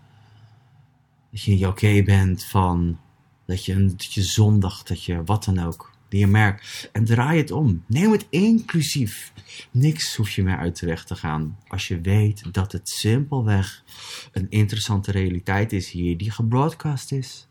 dat 1.31 1.41
je 1.41 1.51
niet 1.51 1.65
oké 1.65 2.03
bent, 2.03 2.45
van 2.45 2.99
dat 3.45 3.65
je, 3.65 3.85
dat 3.85 4.13
je 4.13 4.23
zondigt, 4.23 4.87
dat 4.87 5.03
je 5.03 5.23
wat 5.23 5.43
dan 5.43 5.59
ook. 5.59 5.91
Die 6.09 6.19
je 6.19 6.27
merkt. 6.27 6.89
En 6.91 7.05
draai 7.05 7.37
het 7.37 7.51
om. 7.51 7.83
Neem 7.87 8.11
het 8.11 8.25
inclusief. 8.29 9.33
Niks 9.71 10.15
hoef 10.15 10.29
je 10.29 10.43
meer 10.43 10.57
uit 10.57 10.79
de 10.79 10.85
weg 10.85 11.05
te 11.05 11.15
gaan. 11.15 11.57
Als 11.67 11.87
je 11.87 12.01
weet 12.01 12.53
dat 12.53 12.71
het 12.71 12.89
simpelweg 12.89 13.83
een 14.31 14.49
interessante 14.49 15.11
realiteit 15.11 15.73
is 15.73 15.91
hier 15.91 16.17
die 16.17 16.31
gebroadcast 16.31 17.11
is. 17.11 17.47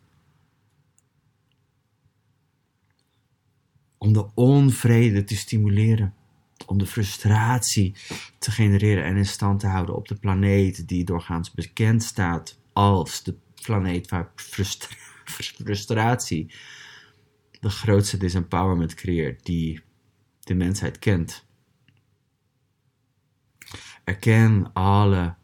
Om 3.98 4.12
de 4.12 4.26
onvrede 4.34 5.24
te 5.24 5.36
stimuleren 5.36 6.14
om 6.72 6.78
de 6.78 6.86
frustratie 6.86 7.94
te 8.38 8.50
genereren 8.50 9.04
en 9.04 9.16
in 9.16 9.26
stand 9.26 9.60
te 9.60 9.66
houden 9.66 9.94
op 9.94 10.08
de 10.08 10.14
planeet 10.14 10.88
die 10.88 11.04
doorgaans 11.04 11.50
bekend 11.50 12.02
staat 12.02 12.58
als 12.72 13.22
de 13.22 13.36
planeet 13.62 14.08
waar 14.08 14.32
frustratie 15.64 16.54
de 17.60 17.70
grootste 17.70 18.16
disempowerment 18.16 18.94
creëert 18.94 19.44
die 19.44 19.82
de 20.40 20.54
mensheid 20.54 20.98
kent. 20.98 21.46
Erken 24.04 24.72
alle, 24.72 25.34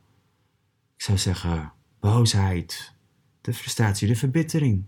ik 0.96 1.02
zou 1.02 1.18
zeggen, 1.18 1.72
boosheid, 2.00 2.94
de 3.40 3.54
frustratie, 3.54 4.08
de 4.08 4.16
verbittering 4.16 4.84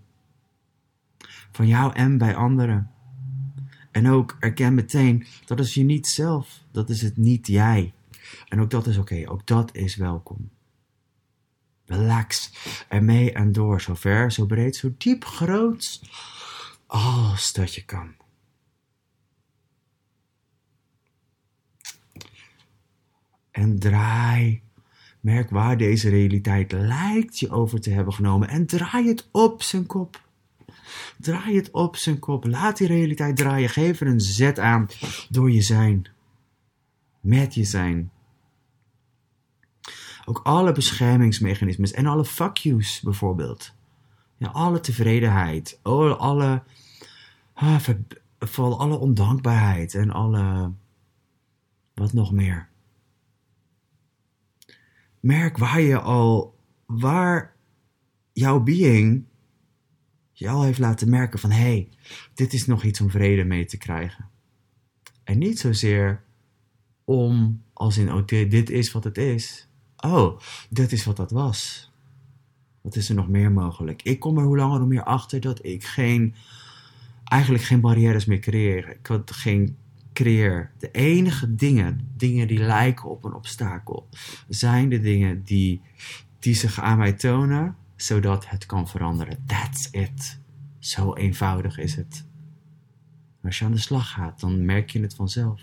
van 1.52 1.66
jou 1.66 1.94
en 1.94 2.18
bij 2.18 2.34
anderen. 2.34 2.90
En 3.90 4.08
ook 4.08 4.36
erken 4.38 4.74
meteen, 4.74 5.26
dat 5.44 5.60
is 5.60 5.74
je 5.74 5.84
niet 5.84 6.06
zelf, 6.06 6.60
dat 6.70 6.90
is 6.90 7.02
het 7.02 7.16
niet 7.16 7.46
jij. 7.46 7.92
En 8.48 8.60
ook 8.60 8.70
dat 8.70 8.86
is 8.86 8.96
oké, 8.96 9.30
ook 9.30 9.46
dat 9.46 9.76
is 9.76 9.96
welkom. 9.96 10.50
Relax, 11.84 12.52
ermee 12.88 13.32
en 13.32 13.52
door, 13.52 13.80
zo 13.80 13.94
ver, 13.94 14.32
zo 14.32 14.46
breed, 14.46 14.76
zo 14.76 14.94
diep, 14.98 15.24
groot, 15.24 16.02
als 16.86 17.52
dat 17.52 17.74
je 17.74 17.84
kan. 17.84 18.14
En 23.50 23.78
draai 23.78 24.62
Merk 25.20 25.50
waar 25.50 25.76
deze 25.76 26.08
realiteit 26.08 26.72
lijkt 26.72 27.38
je 27.38 27.50
over 27.50 27.80
te 27.80 27.90
hebben 27.90 28.12
genomen 28.12 28.48
en 28.48 28.66
draai 28.66 29.08
het 29.08 29.28
op 29.30 29.62
zijn 29.62 29.86
kop. 29.86 30.28
Draai 31.18 31.56
het 31.56 31.70
op 31.70 31.96
zijn 31.96 32.18
kop. 32.18 32.44
Laat 32.44 32.76
die 32.76 32.86
realiteit 32.86 33.36
draaien. 33.36 33.68
Geef 33.68 34.00
er 34.00 34.06
een 34.06 34.20
zet 34.20 34.58
aan 34.58 34.88
door 35.28 35.50
je 35.50 35.62
zijn. 35.62 36.06
Met 37.20 37.54
je 37.54 37.64
zijn. 37.64 38.10
Ook 40.24 40.40
alle 40.42 40.72
beschermingsmechanismes 40.72 41.92
en 41.92 42.06
alle 42.06 42.24
fuck 42.24 42.56
yous 42.56 43.00
bijvoorbeeld. 43.00 43.72
Ja, 44.36 44.48
alle 44.48 44.80
tevredenheid, 44.80 45.78
alle, 45.82 46.16
alle, 46.16 46.62
ah, 47.54 47.88
vooral 48.38 48.80
alle 48.80 48.98
ondankbaarheid 48.98 49.94
en 49.94 50.10
alle, 50.10 50.72
wat 51.94 52.12
nog 52.12 52.32
meer. 52.32 52.68
Merk 55.20 55.58
waar 55.58 55.80
je 55.80 56.00
al, 56.00 56.58
waar 56.86 57.56
jouw 58.32 58.60
being 58.60 59.24
je 60.40 60.48
al 60.48 60.62
heeft 60.62 60.78
laten 60.78 61.08
merken 61.08 61.38
van, 61.38 61.50
hé, 61.50 61.60
hey, 61.60 61.88
dit 62.34 62.52
is 62.52 62.66
nog 62.66 62.84
iets 62.84 63.00
om 63.00 63.10
vrede 63.10 63.44
mee 63.44 63.64
te 63.64 63.76
krijgen. 63.76 64.28
En 65.24 65.38
niet 65.38 65.58
zozeer 65.58 66.22
om, 67.04 67.62
als 67.72 67.98
in, 67.98 68.12
oh, 68.12 68.26
dit 68.26 68.70
is 68.70 68.92
wat 68.92 69.04
het 69.04 69.18
is. 69.18 69.68
Oh, 69.96 70.40
dit 70.70 70.92
is 70.92 71.04
wat 71.04 71.16
dat 71.16 71.30
was. 71.30 71.90
Wat 72.80 72.96
is 72.96 73.08
er 73.08 73.14
nog 73.14 73.28
meer 73.28 73.52
mogelijk? 73.52 74.02
Ik 74.02 74.20
kom 74.20 74.38
er 74.38 74.44
hoe 74.44 74.56
langer 74.56 74.78
hoe 74.78 74.88
meer 74.88 75.04
achter 75.04 75.40
dat 75.40 75.64
ik 75.64 75.84
geen, 75.84 76.34
eigenlijk 77.24 77.64
geen 77.64 77.80
barrières 77.80 78.24
meer 78.24 78.38
creëer. 78.38 78.88
Ik 78.88 79.06
had 79.06 79.30
geen 79.32 79.76
creëer. 80.12 80.72
De 80.78 80.90
enige 80.90 81.54
dingen, 81.54 82.10
dingen 82.16 82.48
die 82.48 82.58
lijken 82.58 83.10
op 83.10 83.24
een 83.24 83.34
obstakel, 83.34 84.08
zijn 84.48 84.88
de 84.88 85.00
dingen 85.00 85.42
die, 85.44 85.80
die 86.38 86.54
zich 86.54 86.80
aan 86.80 86.98
mij 86.98 87.12
tonen, 87.12 87.76
zodat 88.02 88.48
het 88.48 88.66
kan 88.66 88.88
veranderen. 88.88 89.44
That's 89.46 89.88
it. 89.90 90.38
Zo 90.78 91.14
eenvoudig 91.14 91.78
is 91.78 91.96
het. 91.96 92.26
als 93.42 93.58
je 93.58 93.64
aan 93.64 93.72
de 93.72 93.78
slag 93.78 94.10
gaat, 94.10 94.40
dan 94.40 94.64
merk 94.64 94.90
je 94.90 95.00
het 95.00 95.14
vanzelf. 95.14 95.60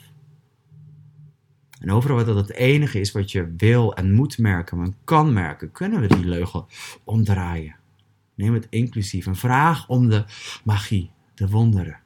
En 1.80 1.92
overal 1.92 2.26
dat 2.26 2.36
het 2.36 2.52
enige 2.52 3.00
is 3.00 3.12
wat 3.12 3.32
je 3.32 3.54
wil 3.58 3.96
en 3.96 4.14
moet 4.14 4.38
merken, 4.38 4.78
maar 4.78 4.90
kan 5.04 5.34
merken, 5.34 5.72
kunnen 5.72 6.02
we 6.02 6.08
die 6.08 6.26
leugen 6.26 6.66
omdraaien. 7.04 7.76
Neem 8.36 8.54
het 8.54 8.68
inclusief 8.70 9.26
en 9.26 9.36
vraag 9.36 9.88
om 9.88 10.10
de 10.10 10.26
magie, 10.64 11.12
de 11.36 11.50
wonderen. 11.50 12.00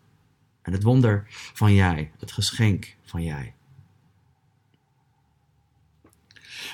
En 0.61 0.71
het 0.71 0.83
wonder 0.83 1.23
van 1.53 1.73
jij, 1.73 2.11
het 2.19 2.31
geschenk 2.31 2.95
van 3.03 3.23
jij. 3.23 3.53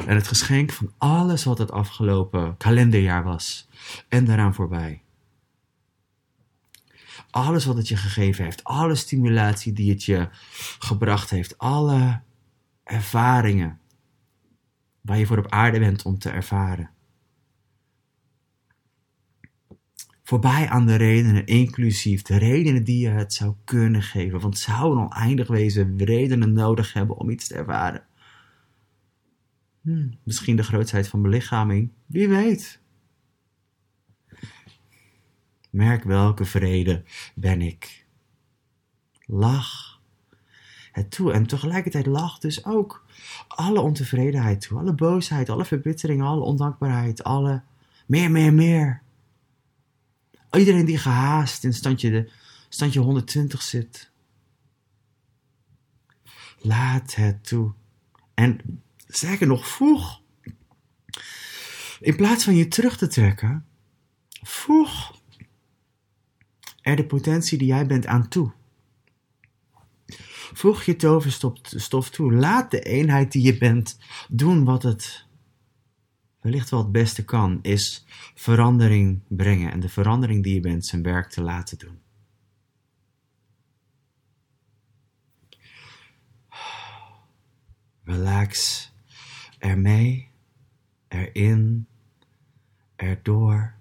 En 0.05 0.15
het 0.15 0.27
geschenk 0.27 0.71
van 0.71 0.93
alles 0.97 1.43
wat 1.43 1.57
het 1.57 1.71
afgelopen 1.71 2.57
kalenderjaar 2.57 3.23
was 3.23 3.67
en 4.07 4.25
daaraan 4.25 4.53
voorbij. 4.53 5.01
Alles 7.29 7.65
wat 7.65 7.77
het 7.77 7.87
je 7.87 7.97
gegeven 7.97 8.43
heeft, 8.43 8.63
alle 8.63 8.95
stimulatie 8.95 9.73
die 9.73 9.89
het 9.89 10.03
je 10.03 10.29
gebracht 10.79 11.29
heeft, 11.29 11.57
alle 11.57 12.21
ervaringen 12.83 13.79
waar 15.01 15.17
je 15.17 15.25
voor 15.25 15.37
op 15.37 15.51
aarde 15.51 15.79
bent 15.79 16.03
om 16.03 16.19
te 16.19 16.29
ervaren. 16.29 16.89
Voorbij 20.23 20.69
aan 20.69 20.85
de 20.85 20.95
redenen, 20.95 21.45
inclusief 21.45 22.21
de 22.21 22.37
redenen 22.37 22.83
die 22.83 22.99
je 22.99 23.09
het 23.09 23.33
zou 23.33 23.55
kunnen 23.63 24.01
geven. 24.01 24.39
Want 24.39 24.57
zou 24.57 24.91
een 24.91 25.03
oneindig 25.03 25.47
wezen 25.47 25.97
redenen 25.97 26.53
nodig 26.53 26.93
hebben 26.93 27.17
om 27.17 27.29
iets 27.29 27.47
te 27.47 27.55
ervaren? 27.55 28.03
Misschien 30.23 30.55
de 30.55 30.63
grootheid 30.63 31.07
van 31.07 31.21
belichaming, 31.21 31.91
wie 32.05 32.29
weet. 32.29 32.79
Merk 35.69 36.03
welke 36.03 36.45
vrede 36.45 37.03
ben 37.35 37.61
ik. 37.61 38.05
Lach 39.25 39.99
het 40.91 41.11
toe. 41.11 41.31
En 41.33 41.47
tegelijkertijd 41.47 42.05
lacht 42.05 42.41
dus 42.41 42.65
ook 42.65 43.05
alle 43.47 43.79
ontevredenheid 43.79 44.61
toe. 44.61 44.79
Alle 44.79 44.93
boosheid, 44.93 45.49
alle 45.49 45.65
verbittering, 45.65 46.21
alle 46.21 46.41
ondankbaarheid, 46.41 47.23
alle 47.23 47.61
meer, 48.05 48.31
meer, 48.31 48.53
meer. 48.53 49.01
Iedereen 50.51 50.85
die 50.85 50.97
gehaast 50.97 51.63
in 51.63 51.73
standje, 51.73 52.09
de, 52.11 52.31
standje 52.69 52.99
120 52.99 53.61
zit. 53.61 54.11
Laat 56.59 57.15
het 57.15 57.47
toe. 57.47 57.71
En 58.33 58.81
sterker 59.07 59.47
nog, 59.47 59.67
voeg. 59.67 60.21
In 61.99 62.15
plaats 62.15 62.43
van 62.43 62.55
je 62.55 62.67
terug 62.67 62.97
te 62.97 63.07
trekken, 63.07 63.65
voeg 64.41 65.21
er 66.81 66.95
de 66.95 67.05
potentie 67.05 67.57
die 67.57 67.67
jij 67.67 67.85
bent 67.85 68.05
aan 68.05 68.27
toe. 68.27 68.51
Voeg 70.53 70.83
je 70.83 70.95
toverstof 70.95 72.09
toe. 72.09 72.33
Laat 72.33 72.71
de 72.71 72.79
eenheid 72.79 73.31
die 73.31 73.41
je 73.41 73.57
bent 73.57 73.97
doen 74.29 74.63
wat 74.63 74.83
het 74.83 75.25
wellicht 76.41 76.69
wel 76.69 76.79
het 76.79 76.91
beste 76.91 77.25
kan, 77.25 77.59
is 77.61 78.05
verandering 78.35 79.21
brengen 79.27 79.71
en 79.71 79.79
de 79.79 79.89
verandering 79.89 80.43
die 80.43 80.53
je 80.53 80.59
bent 80.59 80.85
zijn 80.85 81.03
werk 81.03 81.29
te 81.29 81.41
laten 81.41 81.77
doen. 81.77 81.99
Relax 88.03 88.91
ermee, 89.57 90.29
erin, 91.07 91.87
erdoor. 92.95 93.75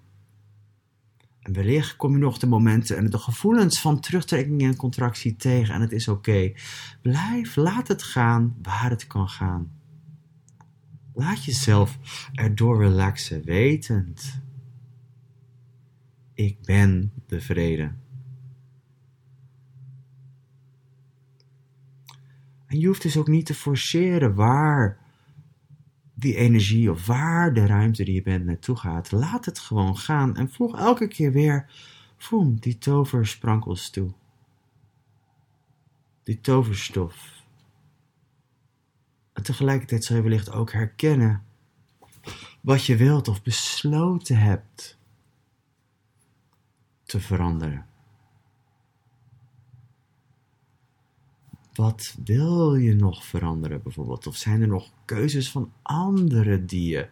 En 1.39 1.53
wellicht 1.53 1.95
kom 1.95 2.11
je 2.11 2.17
nog 2.17 2.37
de 2.37 2.47
momenten 2.47 2.97
en 2.97 3.09
de 3.09 3.17
gevoelens 3.17 3.81
van 3.81 3.99
terugtrekking 3.99 4.61
en 4.61 4.75
contractie 4.75 5.35
tegen 5.35 5.73
en 5.73 5.81
het 5.81 5.91
is 5.91 6.07
oké. 6.07 6.53
Blijf, 7.01 7.55
laat 7.55 7.87
het 7.87 8.03
gaan 8.03 8.55
waar 8.61 8.89
het 8.89 9.07
kan 9.07 9.29
gaan. 9.29 9.71
Laat 11.13 11.43
jezelf 11.43 11.97
erdoor 12.33 12.81
relaxen, 12.81 13.43
wetend. 13.45 14.41
Ik 16.33 16.61
ben 16.61 17.11
de 17.27 17.41
vrede. 17.41 17.91
En 22.65 22.79
je 22.79 22.87
hoeft 22.87 23.01
dus 23.01 23.17
ook 23.17 23.27
niet 23.27 23.45
te 23.45 23.53
forceren 23.53 24.35
waar 24.35 25.06
die 26.19 26.35
energie 26.35 26.91
of 26.91 27.05
waar 27.05 27.53
de 27.53 27.65
ruimte 27.65 28.03
die 28.03 28.13
je 28.13 28.21
bent 28.21 28.45
naartoe 28.45 28.75
gaat. 28.75 29.11
Laat 29.11 29.45
het 29.45 29.59
gewoon 29.59 29.97
gaan 29.97 30.35
en 30.35 30.51
voeg 30.51 30.77
elke 30.77 31.07
keer 31.07 31.31
weer 31.31 31.65
voem, 32.17 32.59
die 32.59 32.77
toversprankels 32.77 33.89
toe. 33.89 34.11
Die 36.23 36.41
toverstof. 36.41 37.43
En 39.33 39.43
tegelijkertijd 39.43 40.03
zal 40.03 40.15
je 40.15 40.21
wellicht 40.21 40.51
ook 40.51 40.71
herkennen 40.71 41.43
wat 42.61 42.85
je 42.85 42.95
wilt 42.95 43.27
of 43.27 43.43
besloten 43.43 44.37
hebt 44.37 44.97
te 47.03 47.19
veranderen. 47.19 47.85
Wat 51.77 52.15
wil 52.23 52.75
je 52.75 52.95
nog 52.95 53.25
veranderen 53.25 53.83
bijvoorbeeld? 53.83 54.27
Of 54.27 54.35
zijn 54.35 54.61
er 54.61 54.67
nog 54.67 54.91
keuzes 55.05 55.51
van 55.51 55.71
anderen 55.81 56.65
die 56.65 56.89
je 56.89 57.07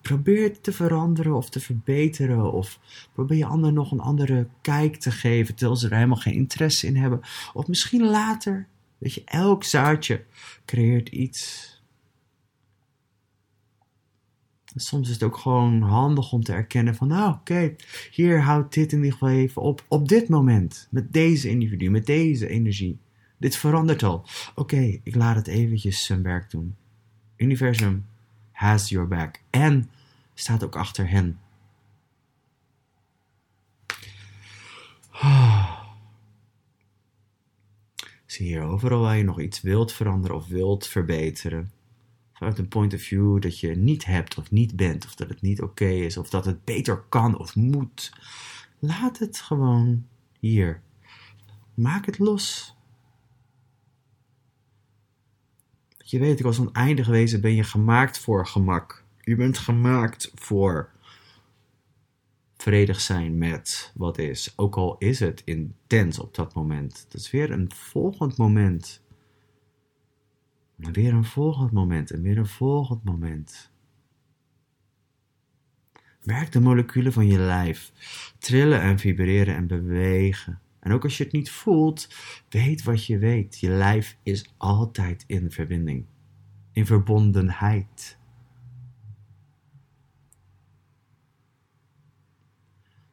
probeert 0.00 0.62
te 0.62 0.72
veranderen 0.72 1.34
of 1.34 1.50
te 1.50 1.60
verbeteren? 1.60 2.52
Of 2.52 2.78
probeer 3.12 3.38
je 3.38 3.46
anderen 3.46 3.74
nog 3.74 3.92
een 3.92 4.00
andere 4.00 4.48
kijk 4.60 4.96
te 4.96 5.10
geven 5.10 5.54
terwijl 5.54 5.78
ze 5.78 5.88
er 5.88 5.94
helemaal 5.94 6.16
geen 6.16 6.34
interesse 6.34 6.86
in 6.86 6.96
hebben? 6.96 7.20
Of 7.52 7.66
misschien 7.66 8.04
later, 8.04 8.66
weet 8.98 9.14
je, 9.14 9.22
elk 9.24 9.64
zaadje 9.64 10.24
creëert 10.64 11.08
iets. 11.08 11.70
Soms 14.74 15.08
is 15.08 15.14
het 15.14 15.22
ook 15.22 15.36
gewoon 15.36 15.82
handig 15.82 16.32
om 16.32 16.42
te 16.42 16.52
erkennen 16.52 16.94
van, 16.94 17.08
nou 17.08 17.32
oké, 17.32 17.74
hier 18.10 18.42
houdt 18.42 18.74
dit 18.74 18.92
in 18.92 18.98
ieder 18.98 19.12
geval 19.12 19.28
even 19.28 19.62
op, 19.62 19.84
op 19.88 20.08
dit 20.08 20.28
moment, 20.28 20.88
met 20.90 21.12
deze 21.12 21.48
individu, 21.48 21.90
met 21.90 22.06
deze 22.06 22.48
energie. 22.48 22.98
Dit 23.42 23.56
verandert 23.56 24.02
al. 24.02 24.24
Oké, 24.54 25.00
ik 25.02 25.14
laat 25.14 25.36
het 25.36 25.46
eventjes 25.46 26.04
zijn 26.04 26.22
werk 26.22 26.50
doen. 26.50 26.76
Universum 27.36 28.06
has 28.52 28.88
your 28.88 29.08
back. 29.08 29.40
En 29.50 29.90
staat 30.34 30.64
ook 30.64 30.76
achter 30.76 31.08
hen. 31.08 31.40
Zie 38.26 38.46
hier 38.46 38.62
overal 38.62 39.00
waar 39.00 39.16
je 39.16 39.24
nog 39.24 39.40
iets 39.40 39.60
wilt 39.60 39.92
veranderen 39.92 40.36
of 40.36 40.46
wilt 40.46 40.86
verbeteren. 40.86 41.72
Vanuit 42.32 42.58
een 42.58 42.68
point 42.68 42.94
of 42.94 43.00
view 43.00 43.40
dat 43.40 43.60
je 43.60 43.76
niet 43.76 44.04
hebt 44.04 44.38
of 44.38 44.50
niet 44.50 44.76
bent. 44.76 45.04
Of 45.04 45.14
dat 45.14 45.28
het 45.28 45.40
niet 45.40 45.62
oké 45.62 45.88
is. 45.88 46.16
Of 46.16 46.30
dat 46.30 46.44
het 46.44 46.64
beter 46.64 47.02
kan 47.08 47.38
of 47.38 47.54
moet. 47.54 48.12
Laat 48.78 49.18
het 49.18 49.40
gewoon 49.40 50.06
hier. 50.38 50.82
Maak 51.74 52.06
het 52.06 52.18
los. 52.18 52.74
Dat 56.01 56.01
je 56.12 56.18
weet, 56.18 56.44
als 56.44 56.58
oneindig 56.58 57.06
wezen 57.06 57.40
ben 57.40 57.54
je 57.54 57.64
gemaakt 57.64 58.18
voor 58.18 58.46
gemak. 58.46 59.04
Je 59.20 59.36
bent 59.36 59.58
gemaakt 59.58 60.32
voor 60.34 60.90
vredig 62.56 63.00
zijn 63.00 63.38
met 63.38 63.92
wat 63.94 64.18
is. 64.18 64.52
Ook 64.56 64.76
al 64.76 64.96
is 64.98 65.20
het 65.20 65.42
intens 65.44 66.18
op 66.18 66.34
dat 66.34 66.54
moment. 66.54 67.06
Dat 67.08 67.20
is 67.20 67.30
weer 67.30 67.50
een 67.50 67.72
volgend 67.72 68.36
moment. 68.36 69.02
En 70.78 70.92
weer 70.92 71.12
een 71.12 71.24
volgend 71.24 71.72
moment. 71.72 72.10
En 72.10 72.22
weer 72.22 72.38
een 72.38 72.46
volgend 72.46 73.04
moment. 73.04 73.70
Merk 76.22 76.52
de 76.52 76.60
moleculen 76.60 77.12
van 77.12 77.26
je 77.26 77.38
lijf 77.38 77.92
trillen 78.38 78.80
en 78.80 78.98
vibreren 78.98 79.54
en 79.54 79.66
bewegen. 79.66 80.60
En 80.82 80.92
ook 80.92 81.04
als 81.04 81.16
je 81.16 81.24
het 81.24 81.32
niet 81.32 81.50
voelt, 81.50 82.08
weet 82.48 82.82
wat 82.82 83.06
je 83.06 83.18
weet. 83.18 83.60
Je 83.60 83.70
lijf 83.70 84.16
is 84.22 84.54
altijd 84.56 85.24
in 85.26 85.50
verbinding, 85.50 86.06
in 86.72 86.86
verbondenheid. 86.86 88.18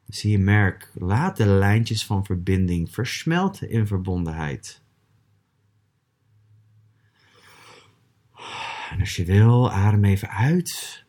Zie 0.06 0.30
je 0.30 0.38
merk, 0.38 0.90
laat 0.94 1.36
de 1.36 1.46
lijntjes 1.46 2.06
van 2.06 2.24
verbinding 2.24 2.90
versmelten 2.90 3.70
in 3.70 3.86
verbondenheid. 3.86 4.82
En 8.90 9.00
als 9.00 9.16
je 9.16 9.24
wil, 9.24 9.72
adem 9.72 10.04
even 10.04 10.30
uit 10.30 11.04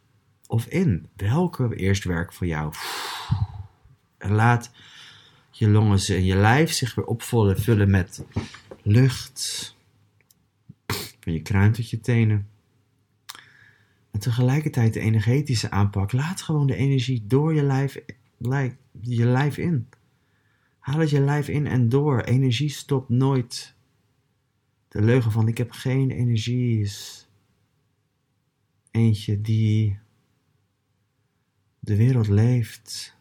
of 0.47 0.65
in. 0.65 1.09
Welke 1.15 1.75
eerst 1.75 2.03
werkt 2.03 2.35
voor 2.35 2.47
jou? 2.47 2.73
En 4.17 4.31
laat 4.31 4.71
je 5.61 5.69
longen 5.69 5.99
en 6.07 6.25
je 6.25 6.35
lijf 6.35 6.71
zich 6.71 6.95
weer 6.95 7.05
opvullen 7.05 7.61
vullen 7.61 7.89
met 7.89 8.25
lucht. 8.81 9.75
Van 11.19 11.33
je 11.33 11.41
kruin 11.41 11.71
tot 11.71 11.89
je 11.89 11.99
tenen. 11.99 12.47
En 14.11 14.19
tegelijkertijd 14.19 14.93
de 14.93 14.99
energetische 14.99 15.69
aanpak. 15.69 16.11
Laat 16.11 16.41
gewoon 16.41 16.67
de 16.67 16.75
energie 16.75 17.23
door 17.27 17.53
je 17.53 17.63
lijf, 17.63 17.97
je 18.99 19.25
lijf 19.25 19.57
in. 19.57 19.87
Haal 20.79 20.99
het 20.99 21.09
je 21.09 21.19
lijf 21.19 21.47
in 21.47 21.67
en 21.67 21.89
door. 21.89 22.21
Energie 22.21 22.69
stopt 22.69 23.09
nooit. 23.09 23.75
De 24.87 25.01
leugen 25.01 25.31
van 25.31 25.47
ik 25.47 25.57
heb 25.57 25.71
geen 25.71 26.11
energie 26.11 26.79
is 26.79 27.27
eentje 28.91 29.41
die 29.41 29.99
de 31.79 31.95
wereld 31.95 32.27
leeft, 32.27 33.15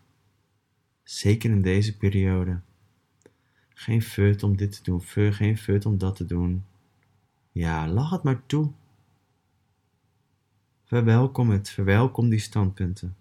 zeker 1.10 1.50
in 1.50 1.62
deze 1.62 1.96
periode. 1.96 2.60
Geen 3.68 4.02
fut 4.02 4.42
om 4.42 4.56
dit 4.56 4.72
te 4.72 4.82
doen, 4.82 5.02
geen 5.32 5.58
fut 5.58 5.86
om 5.86 5.98
dat 5.98 6.16
te 6.16 6.26
doen. 6.26 6.64
Ja, 7.52 7.88
lach 7.88 8.10
het 8.10 8.22
maar 8.22 8.46
toe. 8.46 8.70
Verwelkom 10.84 11.50
het, 11.50 11.70
verwelkom 11.70 12.28
die 12.28 12.38
standpunten. 12.38 13.16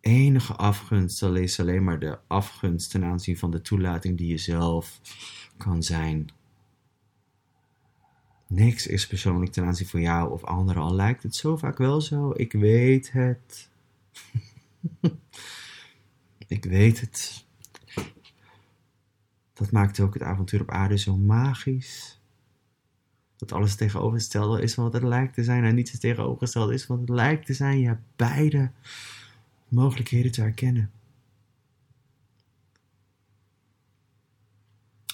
Enige 0.00 0.54
afgunst 0.54 1.22
is 1.22 1.60
alleen 1.60 1.84
maar 1.84 1.98
de 1.98 2.18
afgunst 2.26 2.90
ten 2.90 3.04
aanzien 3.04 3.38
van 3.38 3.50
de 3.50 3.60
toelating 3.60 4.18
die 4.18 4.28
je 4.28 4.38
zelf 4.38 5.00
kan 5.56 5.82
zijn. 5.82 6.28
Niks 8.46 8.86
is 8.86 9.06
persoonlijk 9.06 9.52
ten 9.52 9.64
aanzien 9.64 9.86
van 9.86 10.00
jou 10.00 10.30
of 10.30 10.44
anderen, 10.44 10.82
al 10.82 10.94
lijkt 10.94 11.22
het 11.22 11.34
zo 11.34 11.56
vaak 11.56 11.78
wel 11.78 12.00
zo. 12.00 12.32
Ik 12.36 12.52
weet 12.52 13.12
het. 13.12 13.68
ik 16.46 16.64
weet 16.64 17.00
het. 17.00 17.44
Dat 19.52 19.70
maakt 19.70 20.00
ook 20.00 20.14
het 20.14 20.22
avontuur 20.22 20.60
op 20.60 20.70
aarde 20.70 20.98
zo 20.98 21.16
magisch. 21.16 22.20
Dat 23.36 23.52
alles 23.52 23.74
tegenovergestelde 23.74 24.62
is 24.62 24.74
van 24.74 24.84
wat 24.84 24.92
het 24.92 25.02
lijkt 25.02 25.34
te 25.34 25.44
zijn 25.44 25.64
en 25.64 25.74
niets 25.74 25.98
tegenovergesteld 25.98 26.70
is 26.70 26.84
van 26.84 26.98
wat 26.98 27.08
het 27.08 27.16
lijkt 27.16 27.46
te 27.46 27.54
zijn. 27.54 27.80
Je 27.80 27.86
hebt 27.86 28.02
beide 28.16 28.70
mogelijkheden 29.68 30.32
te 30.32 30.40
herkennen. 30.40 30.90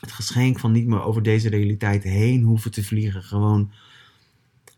het 0.03 0.13
geschenk 0.13 0.59
van 0.59 0.73
niet 0.73 0.87
meer 0.87 1.03
over 1.03 1.23
deze 1.23 1.49
realiteit 1.49 2.03
heen 2.03 2.43
hoeven 2.43 2.71
te 2.71 2.85
vliegen. 2.85 3.23
Gewoon 3.23 3.73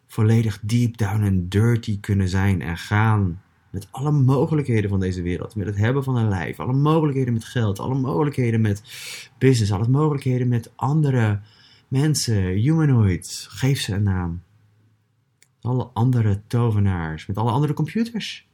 volledig 0.07 0.61
deep 0.63 0.97
down 0.97 1.23
en 1.23 1.49
dirty 1.49 2.01
kunnen 2.01 2.29
zijn 2.29 2.63
en 2.63 2.79
gaan. 2.79 3.43
Met 3.75 3.89
alle 3.91 4.11
mogelijkheden 4.11 4.91
van 4.91 5.01
deze 5.01 5.23
wereld. 5.23 5.55
Met 5.55 5.67
het 5.67 5.77
hebben 5.77 6.05
van 6.05 6.17
een 6.17 6.29
lijf. 6.29 6.61
Alle 6.61 6.73
mogelijkheden 6.73 7.33
met 7.33 7.45
geld. 7.45 7.79
Alle 7.79 7.95
mogelijkheden 7.95 8.61
met 8.61 8.83
business. 9.39 9.73
Alle 9.73 9.89
mogelijkheden 9.89 10.49
met 10.49 10.73
andere 10.77 11.41
mensen. 11.89 12.43
Humanoids. 12.43 13.47
Geef 13.47 13.81
ze 13.81 13.95
een 13.95 14.03
naam. 14.03 14.43
Alle 15.61 15.85
andere 15.85 16.41
tovenaars. 16.47 17.27
Met 17.27 17.37
alle 17.37 17.51
andere 17.51 17.73
computers. 17.73 18.49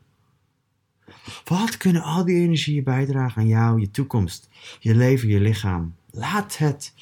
Wat 1.44 1.76
kunnen 1.76 2.02
al 2.02 2.24
die 2.24 2.40
energieën 2.40 2.84
bijdragen 2.84 3.42
aan 3.42 3.48
jou, 3.48 3.80
je 3.80 3.90
toekomst, 3.90 4.48
je 4.80 4.94
leven, 4.94 5.28
je 5.28 5.40
lichaam? 5.40 5.94
Laat 6.10 6.56
het 6.56 6.94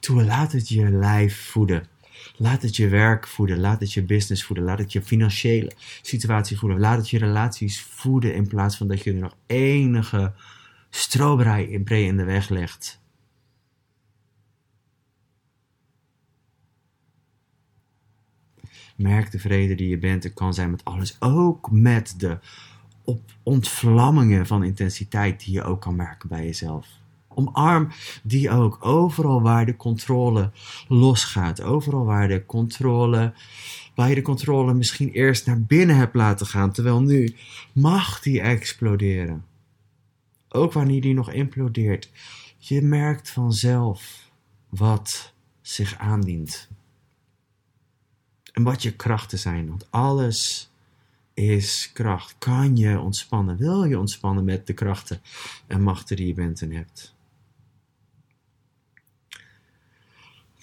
toe. 0.00 0.24
Laat 0.24 0.52
het 0.52 0.68
je 0.68 0.90
lijf 0.90 1.50
voeden. 1.50 1.88
Laat 2.36 2.62
het 2.62 2.76
je 2.76 2.88
werk 2.88 3.26
voeden. 3.26 3.60
Laat 3.60 3.80
het 3.80 3.92
je 3.92 4.02
business 4.02 4.44
voeden. 4.44 4.64
Laat 4.64 4.78
het 4.78 4.92
je 4.92 5.02
financiële 5.02 5.72
situatie 6.02 6.58
voeden. 6.58 6.80
Laat 6.80 6.96
het 6.96 7.10
je 7.10 7.18
relaties 7.18 7.82
voeden. 7.82 8.34
In 8.34 8.48
plaats 8.48 8.76
van 8.76 8.88
dat 8.88 9.02
je 9.02 9.12
er 9.12 9.18
nog 9.18 9.36
enige 9.46 10.32
stroberij 10.90 11.64
in 11.64 11.84
in 11.84 12.16
de 12.16 12.24
weg 12.24 12.48
legt. 12.48 13.02
Merk 18.96 19.30
de 19.30 19.38
vrede 19.38 19.74
die 19.74 19.88
je 19.88 19.98
bent 19.98 20.24
en 20.24 20.34
kan 20.34 20.54
zijn 20.54 20.70
met 20.70 20.84
alles. 20.84 21.20
Ook 21.20 21.70
met 21.70 22.14
de 22.16 22.38
ontvlammingen 23.42 24.46
van 24.46 24.64
intensiteit 24.64 25.44
die 25.44 25.54
je 25.54 25.62
ook 25.62 25.80
kan 25.80 25.96
merken 25.96 26.28
bij 26.28 26.44
jezelf. 26.44 26.86
Omarm 27.34 27.88
die 28.22 28.50
ook. 28.50 28.84
Overal 28.84 29.42
waar 29.42 29.66
de 29.66 29.76
controle 29.76 30.50
losgaat. 30.88 31.62
Overal 31.62 32.04
waar 32.04 32.28
de 32.28 32.46
controle. 32.46 33.32
Waar 33.94 34.08
je 34.08 34.14
de 34.14 34.22
controle 34.22 34.74
misschien 34.74 35.10
eerst 35.10 35.46
naar 35.46 35.62
binnen 35.62 35.96
hebt 35.96 36.14
laten 36.14 36.46
gaan. 36.46 36.72
Terwijl 36.72 37.00
nu 37.00 37.34
mag 37.72 38.20
die 38.20 38.40
exploderen. 38.40 39.44
Ook 40.48 40.72
wanneer 40.72 41.00
die 41.00 41.14
nog 41.14 41.32
implodeert. 41.32 42.10
Je 42.58 42.82
merkt 42.82 43.30
vanzelf 43.30 44.30
wat 44.68 45.32
zich 45.60 45.98
aandient. 45.98 46.68
En 48.52 48.62
wat 48.62 48.82
je 48.82 48.92
krachten 48.92 49.38
zijn. 49.38 49.68
Want 49.68 49.90
alles 49.90 50.70
is 51.34 51.90
kracht. 51.92 52.34
Kan 52.38 52.76
je 52.76 53.00
ontspannen? 53.00 53.56
Wil 53.56 53.84
je 53.84 53.98
ontspannen 53.98 54.44
met 54.44 54.66
de 54.66 54.72
krachten 54.72 55.20
en 55.66 55.82
machten 55.82 56.16
die 56.16 56.26
je 56.26 56.34
bent 56.34 56.62
en 56.62 56.72
hebt? 56.72 57.13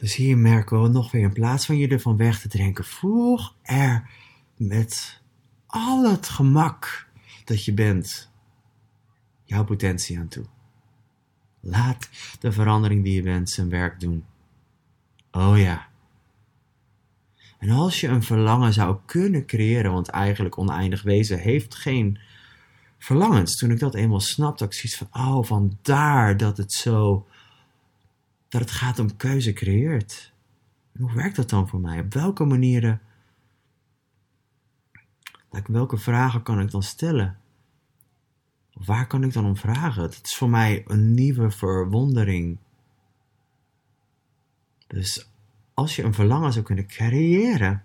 Dus 0.01 0.15
hier 0.15 0.37
merken 0.37 0.81
we 0.81 0.87
nog 0.87 1.11
weer, 1.11 1.21
in 1.21 1.33
plaats 1.33 1.65
van 1.65 1.77
je 1.77 1.87
ervan 1.87 2.17
weg 2.17 2.41
te 2.41 2.47
drinken, 2.47 2.85
voeg 2.85 3.55
er 3.61 4.09
met 4.57 5.21
al 5.67 6.09
het 6.11 6.29
gemak 6.29 7.07
dat 7.45 7.65
je 7.65 7.73
bent, 7.73 8.31
jouw 9.43 9.63
potentie 9.63 10.19
aan 10.19 10.27
toe. 10.27 10.45
Laat 11.59 12.09
de 12.39 12.51
verandering 12.51 13.03
die 13.03 13.13
je 13.13 13.21
bent 13.21 13.49
zijn 13.49 13.69
werk 13.69 13.99
doen. 13.99 14.25
Oh 15.31 15.57
ja. 15.57 15.87
En 17.57 17.69
als 17.69 17.99
je 17.99 18.07
een 18.07 18.23
verlangen 18.23 18.73
zou 18.73 18.97
kunnen 19.05 19.45
creëren, 19.45 19.91
want 19.91 20.07
eigenlijk 20.07 20.57
oneindig 20.57 21.01
wezen 21.01 21.39
heeft 21.39 21.75
geen 21.75 22.19
verlangens. 22.97 23.57
Toen 23.57 23.71
ik 23.71 23.79
dat 23.79 23.95
eenmaal 23.95 24.19
snapte, 24.19 24.65
ik 24.65 24.73
zoiets 24.73 24.97
van, 24.97 25.07
oh, 25.11 25.43
vandaar 25.43 26.37
dat 26.37 26.57
het 26.57 26.73
zo 26.73 27.27
dat 28.51 28.61
het 28.61 28.71
gaat 28.71 28.99
om 28.99 29.15
keuze 29.15 29.53
creëert. 29.53 30.33
hoe 30.97 31.13
werkt 31.13 31.35
dat 31.35 31.49
dan 31.49 31.67
voor 31.67 31.79
mij? 31.79 31.99
Op 31.99 32.13
welke 32.13 32.45
manieren, 32.45 33.01
welke 35.65 35.97
vragen 35.97 36.43
kan 36.43 36.59
ik 36.59 36.71
dan 36.71 36.83
stellen? 36.83 37.39
Waar 38.73 39.07
kan 39.07 39.23
ik 39.23 39.33
dan 39.33 39.45
om 39.45 39.57
vragen? 39.57 40.01
Dat 40.01 40.19
is 40.23 40.35
voor 40.35 40.49
mij 40.49 40.83
een 40.87 41.13
nieuwe 41.13 41.51
verwondering. 41.51 42.57
Dus 44.87 45.29
als 45.73 45.95
je 45.95 46.03
een 46.03 46.13
verlangen 46.13 46.53
zou 46.53 46.65
kunnen 46.65 46.87
creëren, 46.87 47.83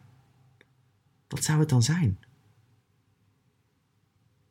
wat 1.29 1.45
zou 1.45 1.59
het 1.59 1.69
dan 1.69 1.83
zijn? 1.83 2.19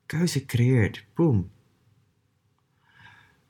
Keuze 0.05 0.45
creëert, 0.45 1.05
boom. 1.13 1.49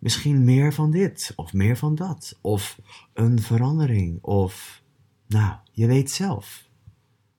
Misschien 0.06 0.44
meer 0.44 0.74
van 0.74 0.92
dit 0.92 1.34
of 1.36 1.54
meer 1.54 1.78
van 1.78 1.96
dat. 1.96 2.38
Of 2.42 2.80
een 3.14 3.42
verandering. 3.42 4.24
Of, 4.24 4.82
nou, 5.28 5.56
je 5.72 5.88
weet 5.88 6.12
zelf. 6.12 6.64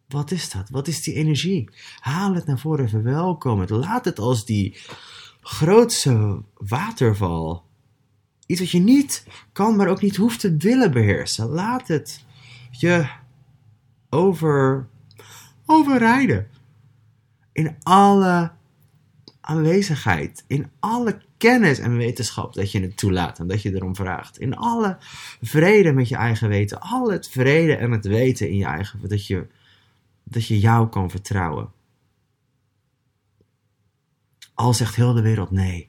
Wat 0.08 0.30
is 0.30 0.50
dat? 0.50 0.68
Wat 0.70 0.88
is 0.88 1.02
die 1.02 1.14
energie? 1.14 1.70
Haal 2.00 2.34
het 2.34 2.46
naar 2.46 2.58
voren, 2.58 2.88
verwelkom 2.88 3.60
het. 3.60 3.70
Laat 3.70 4.04
het 4.04 4.18
als 4.18 4.44
die 4.44 4.78
grootste 5.40 6.42
waterval. 6.54 7.64
Iets 8.46 8.60
wat 8.60 8.70
je 8.70 8.78
niet 8.78 9.26
kan, 9.52 9.76
maar 9.76 9.88
ook 9.88 10.02
niet 10.02 10.16
hoeft 10.16 10.40
te 10.40 10.56
willen 10.56 10.90
beheersen. 10.90 11.48
Laat 11.48 11.88
het 11.88 12.24
je 12.70 13.08
over, 14.10 14.88
overrijden. 15.66 16.48
In 17.52 17.76
alle 17.82 18.52
aanwezigheid, 19.40 20.44
in 20.46 20.70
alle 20.80 21.24
kennis 21.36 21.78
en 21.78 21.96
wetenschap 21.96 22.54
dat 22.54 22.72
je 22.72 22.80
het 22.80 22.96
toelaat 22.96 23.38
en 23.38 23.46
dat 23.46 23.62
je 23.62 23.74
erom 23.74 23.96
vraagt. 23.96 24.38
In 24.38 24.56
alle 24.56 24.96
vrede 25.42 25.92
met 25.92 26.08
je 26.08 26.16
eigen 26.16 26.48
weten, 26.48 26.80
al 26.80 27.10
het 27.10 27.28
vrede 27.28 27.76
en 27.76 27.90
het 27.90 28.06
weten 28.06 28.48
in 28.48 28.56
je 28.56 28.64
eigen, 28.64 29.08
dat 29.08 29.26
je, 29.26 29.46
dat 30.24 30.46
je 30.46 30.58
jou 30.58 30.88
kan 30.88 31.10
vertrouwen. 31.10 31.72
Al 34.54 34.74
zegt 34.74 34.94
heel 34.94 35.12
de 35.12 35.22
wereld 35.22 35.50
nee. 35.50 35.88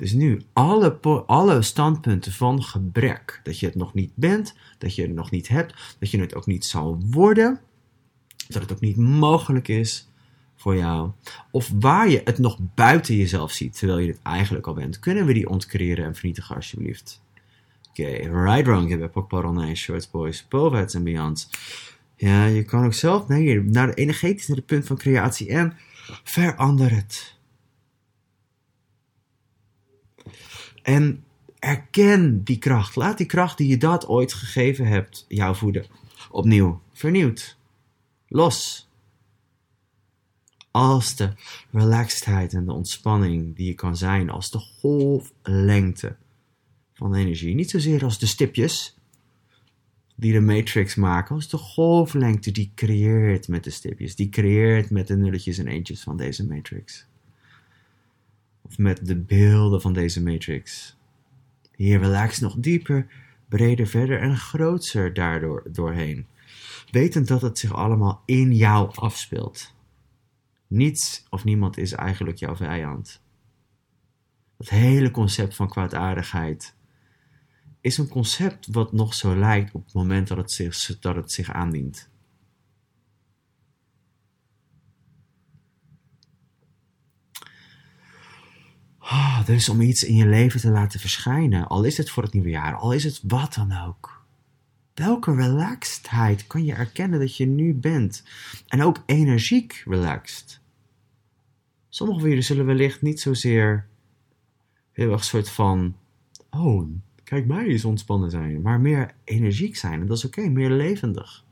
Dus 0.00 0.12
nu, 0.12 0.42
alle, 0.52 0.98
alle 1.26 1.62
standpunten 1.62 2.32
van 2.32 2.62
gebrek, 2.62 3.40
dat 3.42 3.58
je 3.58 3.66
het 3.66 3.74
nog 3.74 3.94
niet 3.94 4.12
bent, 4.14 4.54
dat 4.78 4.94
je 4.94 5.02
het 5.02 5.14
nog 5.14 5.30
niet 5.30 5.48
hebt, 5.48 5.96
dat 5.98 6.10
je 6.10 6.20
het 6.20 6.34
ook 6.34 6.46
niet 6.46 6.64
zal 6.64 7.02
worden, 7.10 7.60
dat 8.48 8.62
het 8.62 8.72
ook 8.72 8.80
niet 8.80 8.96
mogelijk 8.96 9.68
is 9.68 10.08
voor 10.56 10.76
jou, 10.76 11.10
of 11.50 11.70
waar 11.80 12.08
je 12.08 12.20
het 12.24 12.38
nog 12.38 12.58
buiten 12.74 13.16
jezelf 13.16 13.52
ziet, 13.52 13.78
terwijl 13.78 13.98
je 13.98 14.08
het 14.08 14.22
eigenlijk 14.22 14.66
al 14.66 14.74
bent, 14.74 14.98
kunnen 14.98 15.26
we 15.26 15.32
die 15.32 15.48
ontcreëren 15.48 16.04
en 16.04 16.14
vernietigen 16.14 16.56
alsjeblieft. 16.56 17.22
Oké, 17.90 18.10
right 18.42 18.66
wrong, 18.66 18.88
je 18.88 18.96
hebt 18.96 19.14
ook 19.14 19.52
nee, 19.52 19.74
shorts 19.74 20.10
boys, 20.10 20.48
bovenheids 20.48 20.94
en 20.94 21.04
beyond. 21.04 21.48
Ja, 22.16 22.44
je 22.44 22.64
kan 22.64 22.84
ook 22.84 22.94
zelf 22.94 23.28
naar 23.28 23.86
de 23.86 23.94
energetisch, 23.94 24.48
naar 24.48 24.56
het 24.56 24.66
punt 24.66 24.86
van 24.86 24.96
creatie 24.96 25.48
en 25.48 25.76
verander 26.24 26.90
het. 26.94 27.38
En 30.82 31.24
erken 31.60 32.44
die 32.44 32.58
kracht. 32.58 32.96
Laat 32.96 33.16
die 33.18 33.26
kracht 33.26 33.58
die 33.58 33.68
je 33.68 33.76
dat 33.76 34.06
ooit 34.08 34.32
gegeven 34.32 34.86
hebt, 34.86 35.24
jou 35.28 35.56
voeden. 35.56 35.86
Opnieuw, 36.30 36.80
vernieuwd, 36.92 37.56
los. 38.28 38.88
Als 40.70 41.16
de 41.16 41.32
relaxedheid 41.70 42.52
en 42.52 42.64
de 42.64 42.72
ontspanning 42.72 43.56
die 43.56 43.66
je 43.66 43.74
kan 43.74 43.96
zijn, 43.96 44.30
als 44.30 44.50
de 44.50 44.58
golflengte 44.58 46.16
van 46.92 47.14
energie. 47.14 47.54
Niet 47.54 47.70
zozeer 47.70 48.04
als 48.04 48.18
de 48.18 48.26
stipjes 48.26 48.94
die 50.14 50.32
de 50.32 50.40
matrix 50.40 50.94
maken, 50.94 51.34
als 51.34 51.48
de 51.48 51.56
golflengte 51.56 52.50
die 52.50 52.72
creëert 52.74 53.48
met 53.48 53.64
de 53.64 53.70
stipjes, 53.70 54.16
die 54.16 54.28
creëert 54.28 54.90
met 54.90 55.06
de 55.06 55.16
nulletjes 55.16 55.58
en 55.58 55.66
eentjes 55.66 56.02
van 56.02 56.16
deze 56.16 56.46
matrix 56.46 57.08
of 58.70 58.78
met 58.78 59.06
de 59.06 59.16
beelden 59.16 59.80
van 59.80 59.92
deze 59.92 60.22
matrix. 60.22 60.96
Hier 61.76 62.00
relax 62.00 62.38
nog 62.38 62.54
dieper, 62.58 63.06
breder, 63.48 63.86
verder 63.86 64.20
en 64.20 64.36
groter 64.36 65.14
daardoor 65.14 65.62
doorheen. 65.72 66.26
Wetend 66.90 67.28
dat 67.28 67.42
het 67.42 67.58
zich 67.58 67.74
allemaal 67.74 68.22
in 68.24 68.54
jou 68.54 68.94
afspeelt. 68.94 69.74
Niets 70.66 71.24
of 71.30 71.44
niemand 71.44 71.78
is 71.78 71.92
eigenlijk 71.92 72.38
jouw 72.38 72.56
vijand. 72.56 73.22
Het 74.56 74.70
hele 74.70 75.10
concept 75.10 75.56
van 75.56 75.68
kwaadaardigheid 75.68 76.74
is 77.80 77.98
een 77.98 78.08
concept 78.08 78.66
wat 78.66 78.92
nog 78.92 79.14
zo 79.14 79.36
lijkt 79.36 79.74
op 79.74 79.84
het 79.84 79.94
moment 79.94 80.28
dat 80.28 80.36
het 80.36 80.52
zich, 80.52 80.98
dat 81.00 81.16
het 81.16 81.32
zich 81.32 81.52
aandient. 81.52 82.09
Oh, 89.10 89.44
dus 89.46 89.68
om 89.68 89.80
iets 89.80 90.02
in 90.02 90.16
je 90.16 90.26
leven 90.26 90.60
te 90.60 90.70
laten 90.70 91.00
verschijnen, 91.00 91.68
al 91.68 91.84
is 91.84 91.96
het 91.96 92.10
voor 92.10 92.22
het 92.22 92.32
nieuwe 92.32 92.48
jaar, 92.48 92.74
al 92.74 92.92
is 92.92 93.04
het 93.04 93.20
wat 93.22 93.54
dan 93.54 93.72
ook. 93.86 94.24
Welke 94.94 95.34
relaxedheid 95.34 96.46
kan 96.46 96.64
je 96.64 96.72
erkennen 96.72 97.20
dat 97.20 97.36
je 97.36 97.46
nu 97.46 97.74
bent? 97.74 98.22
En 98.68 98.82
ook 98.82 99.02
energiek 99.06 99.82
relaxed. 99.86 100.60
Sommige 101.88 102.20
van 102.20 102.28
jullie 102.28 102.44
zullen 102.44 102.66
wellicht 102.66 103.02
niet 103.02 103.20
zozeer 103.20 103.86
heel 104.92 105.12
erg 105.12 105.24
soort 105.24 105.48
van, 105.48 105.96
oh, 106.50 106.88
kijk 107.24 107.46
mij 107.46 107.66
eens 107.66 107.84
ontspannen 107.84 108.30
zijn, 108.30 108.62
maar 108.62 108.80
meer 108.80 109.14
energiek 109.24 109.76
zijn. 109.76 110.00
En 110.00 110.06
dat 110.06 110.16
is 110.16 110.24
oké, 110.24 110.48
meer 110.48 110.70
levendig. 110.70 111.44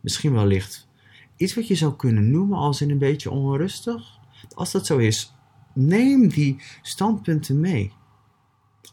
Misschien 0.00 0.32
wellicht 0.32 0.88
iets 1.36 1.54
wat 1.54 1.66
je 1.68 1.74
zou 1.74 1.96
kunnen 1.96 2.30
noemen 2.30 2.58
als 2.58 2.80
in 2.80 2.90
een 2.90 2.98
beetje 2.98 3.30
onrustig. 3.30 4.18
Als 4.54 4.72
dat 4.72 4.86
zo 4.86 4.98
is, 4.98 5.34
neem 5.74 6.28
die 6.28 6.62
standpunten 6.82 7.60
mee. 7.60 7.92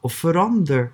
Of 0.02 0.14
verander, 0.14 0.92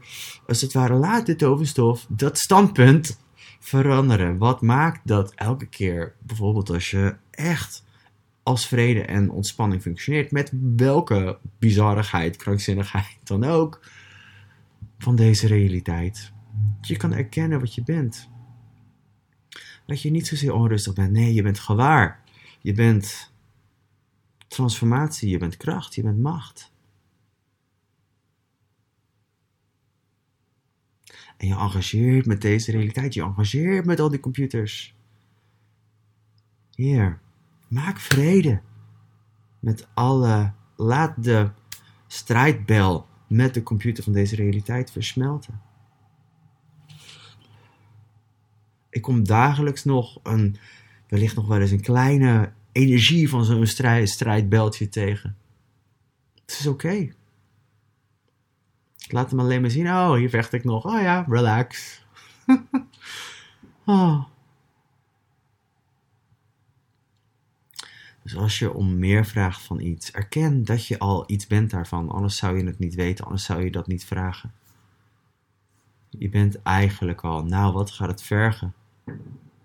als 0.48 0.62
het 0.62 0.74
ware, 0.74 0.94
laat 0.94 1.26
dit 1.26 1.44
overstof, 1.44 2.06
dat 2.10 2.40
standpunt 2.40 3.20
veranderen. 3.60 4.38
Wat 4.38 4.62
maakt 4.62 5.00
dat 5.04 5.34
elke 5.34 5.66
keer, 5.66 6.16
bijvoorbeeld 6.20 6.70
als 6.70 6.92
je 6.92 7.16
echt 7.32 7.84
als 8.44 8.68
vrede 8.68 9.02
en 9.02 9.30
ontspanning 9.30 9.82
functioneert, 9.82 10.32
met 10.32 10.52
welke 10.76 11.38
bizarrigheid, 11.60 12.36
krankzinnigheid 12.36 13.18
dan 13.24 13.44
ook, 13.44 13.80
van 14.98 15.16
deze 15.16 15.48
realiteit. 15.48 16.32
Dat 16.80 16.88
je 16.88 16.98
kan 16.98 17.14
erkennen 17.14 17.60
wat 17.60 17.76
je 17.76 17.84
bent. 17.84 18.30
Dat 19.86 20.02
je 20.02 20.12
niet 20.12 20.28
zozeer 20.28 20.54
onrustig 20.54 20.94
bent. 20.94 21.12
Nee, 21.12 21.34
je 21.34 21.42
bent 21.42 21.60
gewaar. 21.60 22.24
Je 22.62 22.74
bent 22.74 23.34
transformatie, 24.56 25.30
je 25.30 25.38
bent 25.38 25.58
kracht, 25.58 25.96
je 25.96 26.02
bent 26.02 26.20
macht. 26.20 26.74
En 31.38 31.48
je 31.48 31.56
engageert 31.56 32.26
met 32.26 32.42
deze 32.42 32.72
realiteit, 32.72 33.14
je 33.14 33.22
engageert 33.22 33.86
met 33.86 34.00
al 34.00 34.10
die 34.10 34.20
computers. 34.20 34.96
Hier, 36.76 37.20
maak 37.68 38.00
vrede 38.00 38.62
met 39.60 39.88
alle, 39.94 40.54
laat 40.76 41.24
de 41.24 41.50
strijdbel 42.08 43.08
met 43.28 43.54
de 43.54 43.64
computer 43.64 44.04
van 44.04 44.14
deze 44.14 44.36
realiteit 44.36 44.92
versmelten. 44.92 45.62
Ik 48.90 49.02
kom 49.02 49.24
dagelijks 49.24 49.84
nog 49.84 50.20
een, 50.24 50.58
wellicht 51.08 51.36
nog 51.36 51.48
wel 51.48 51.62
eens 51.62 51.72
een 51.72 51.82
kleine 51.82 52.54
energie 52.76 53.30
van 53.30 53.46
zo'n 53.46 53.66
strijd, 53.66 54.10
strijdbeltje 54.10 54.90
tegen. 54.90 55.38
Het 56.46 56.60
is 56.60 56.68
oké. 56.68 57.14
Laat 59.08 59.30
hem 59.30 59.40
alleen 59.40 59.62
maar 59.62 59.70
zien. 59.70 59.88
Oh, 59.88 60.14
hier 60.14 60.30
vecht 60.30 60.54
ik 60.54 60.64
nog. 60.64 60.86
Oh 60.86 61.02
ja, 61.02 61.26
relax. 61.30 62.02
oh. 63.86 64.24
Dus 68.24 68.36
als 68.36 68.60
je 68.60 68.74
om 68.74 69.00
meer 69.00 69.26
vraagt 69.26 69.62
van 69.62 69.80
iets, 69.80 70.12
erken 70.12 70.64
dat 70.64 70.88
je 70.88 71.00
al 71.00 71.24
iets 71.28 71.48
bent 71.48 71.70
daarvan. 71.70 72.10
Anders 72.10 72.38
zou 72.38 72.58
je 72.58 72.66
het 72.66 72.80
niet 72.80 72.96
weten, 72.96 73.26
anders 73.26 73.44
zou 73.44 73.64
je 73.64 73.72
dat 73.72 73.88
niet 73.88 74.06
vragen. 74.06 74.54
Je 76.10 76.30
bent 76.30 76.62
eigenlijk 76.62 77.22
al, 77.22 77.44
nou 77.44 77.74
wat 77.74 77.92
gaat 77.92 78.08
het 78.08 78.22
vergen? 78.22 78.74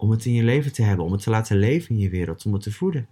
Om 0.01 0.11
het 0.11 0.25
in 0.25 0.33
je 0.33 0.43
leven 0.43 0.73
te 0.73 0.83
hebben, 0.83 1.05
om 1.05 1.13
het 1.13 1.23
te 1.23 1.31
laten 1.31 1.57
leven 1.57 1.95
in 1.95 2.01
je 2.01 2.09
wereld, 2.09 2.47
om 2.47 2.53
het 2.53 2.63
te 2.63 2.73
voeden. 2.73 3.09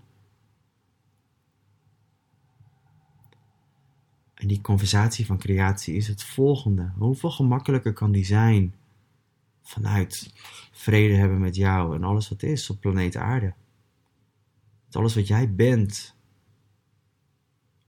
En 4.35 4.49
die 4.49 4.61
conversatie 4.61 5.27
van 5.27 5.39
creatie 5.39 5.95
is 5.95 6.09
het 6.09 6.23
volgende. 6.25 6.93
Hoeveel 6.97 7.31
gemakkelijker 7.31 7.93
kan 7.93 8.13
die 8.13 8.25
zijn 8.25 8.75
vanuit 9.63 10.33
vrede 10.73 11.15
hebben 11.15 11.41
met 11.41 11.57
jou 11.57 11.95
en 11.95 12.05
alles 12.05 12.29
wat 12.29 12.43
is 12.43 12.71
op 12.71 12.81
planeet 12.81 13.17
Aarde? 13.17 13.55
Met 14.85 14.97
alles 14.97 15.15
wat 15.15 15.27
jij 15.27 15.55
bent 15.55 16.17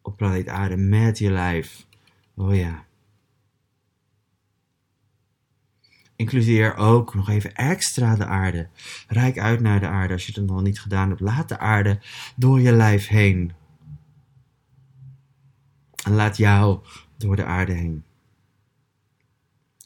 op 0.03 0.17
planeet 0.17 0.49
Aarde 0.49 0.77
met 0.77 1.19
je 1.19 1.31
lijf. 1.31 1.87
Oh 2.35 2.55
ja. 2.55 2.89
Includeer 6.21 6.77
ook 6.77 7.15
nog 7.15 7.29
even 7.29 7.55
extra 7.55 8.17
de 8.17 8.25
aarde. 8.25 8.69
Rijk 9.09 9.39
uit 9.39 9.61
naar 9.61 9.81
de 9.81 9.87
aarde 9.87 10.13
als 10.13 10.27
je 10.27 10.41
het 10.41 10.51
nog 10.51 10.63
niet 10.63 10.81
gedaan 10.81 11.09
hebt. 11.09 11.21
Laat 11.21 11.49
de 11.49 11.59
aarde 11.59 11.99
door 12.37 12.61
je 12.61 12.73
lijf 12.73 13.07
heen. 13.07 13.53
En 16.05 16.13
laat 16.13 16.37
jou 16.37 16.81
door 17.17 17.37
de 17.37 17.45
aarde 17.45 17.73
heen. 17.73 18.05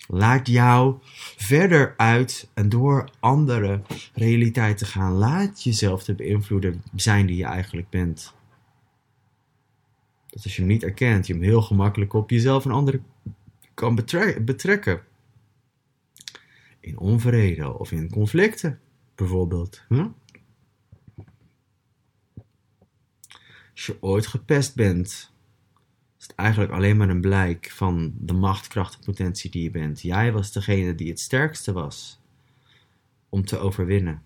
Laat 0.06 0.46
jou 0.46 0.96
verder 1.36 1.94
uit 1.96 2.50
en 2.54 2.68
door 2.68 3.10
andere 3.20 3.82
realiteiten 4.14 4.86
gaan. 4.86 5.12
Laat 5.12 5.62
jezelf 5.62 6.04
te 6.04 6.14
beïnvloeden 6.14 6.82
zijn 6.94 7.26
die 7.26 7.36
je 7.36 7.44
eigenlijk 7.44 7.88
bent. 7.88 8.34
Dat 10.30 10.44
als 10.44 10.56
je 10.56 10.60
hem 10.60 10.70
niet 10.70 10.82
erkent, 10.82 11.26
je 11.26 11.32
hem 11.32 11.42
heel 11.42 11.62
gemakkelijk 11.62 12.12
op 12.12 12.30
jezelf 12.30 12.64
en 12.64 12.70
anderen 12.70 13.04
kan 13.74 13.94
betrekken 14.44 15.02
in 16.84 16.98
onvrede 16.98 17.78
of 17.78 17.92
in 17.92 18.10
conflicten, 18.10 18.80
bijvoorbeeld. 19.14 19.82
Als 23.72 23.86
je 23.86 23.96
ooit 24.00 24.26
gepest 24.26 24.74
bent, 24.74 25.32
is 26.18 26.26
het 26.26 26.34
eigenlijk 26.34 26.72
alleen 26.72 26.96
maar 26.96 27.08
een 27.08 27.20
blijk 27.20 27.70
van 27.70 28.14
de 28.18 28.32
macht, 28.32 28.66
kracht 28.66 28.94
en 28.94 29.04
potentie 29.04 29.50
die 29.50 29.62
je 29.62 29.70
bent. 29.70 30.02
Jij 30.02 30.32
was 30.32 30.52
degene 30.52 30.94
die 30.94 31.08
het 31.08 31.20
sterkste 31.20 31.72
was 31.72 32.20
om 33.28 33.44
te 33.44 33.58
overwinnen. 33.58 34.22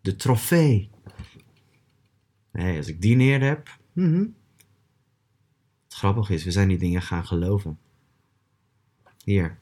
De 0.00 0.16
trofee. 0.16 0.90
Nee, 2.52 2.76
als 2.76 2.86
ik 2.86 3.00
die 3.00 3.16
neer 3.16 3.40
heb. 3.40 3.78
Mm 3.92 4.34
Het 5.84 5.94
grappige 5.94 6.34
is, 6.34 6.44
we 6.44 6.50
zijn 6.50 6.68
die 6.68 6.78
dingen 6.78 7.02
gaan 7.02 7.26
geloven. 7.26 7.78
Hier. 9.24 9.58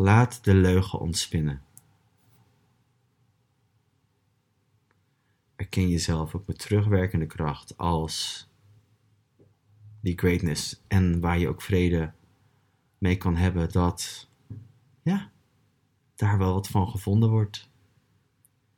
Laat 0.00 0.44
de 0.44 0.54
leugen 0.54 0.98
ontspinnen. 0.98 1.62
Erken 5.56 5.88
jezelf 5.88 6.34
ook 6.34 6.46
met 6.46 6.58
terugwerkende 6.58 7.26
kracht 7.26 7.76
als 7.76 8.48
die 10.00 10.18
greatness. 10.18 10.82
En 10.86 11.20
waar 11.20 11.38
je 11.38 11.48
ook 11.48 11.62
vrede 11.62 12.12
mee 12.98 13.16
kan 13.16 13.36
hebben 13.36 13.72
dat, 13.72 14.28
ja, 15.02 15.30
daar 16.14 16.38
wel 16.38 16.54
wat 16.54 16.68
van 16.68 16.88
gevonden 16.88 17.30
wordt. 17.30 17.68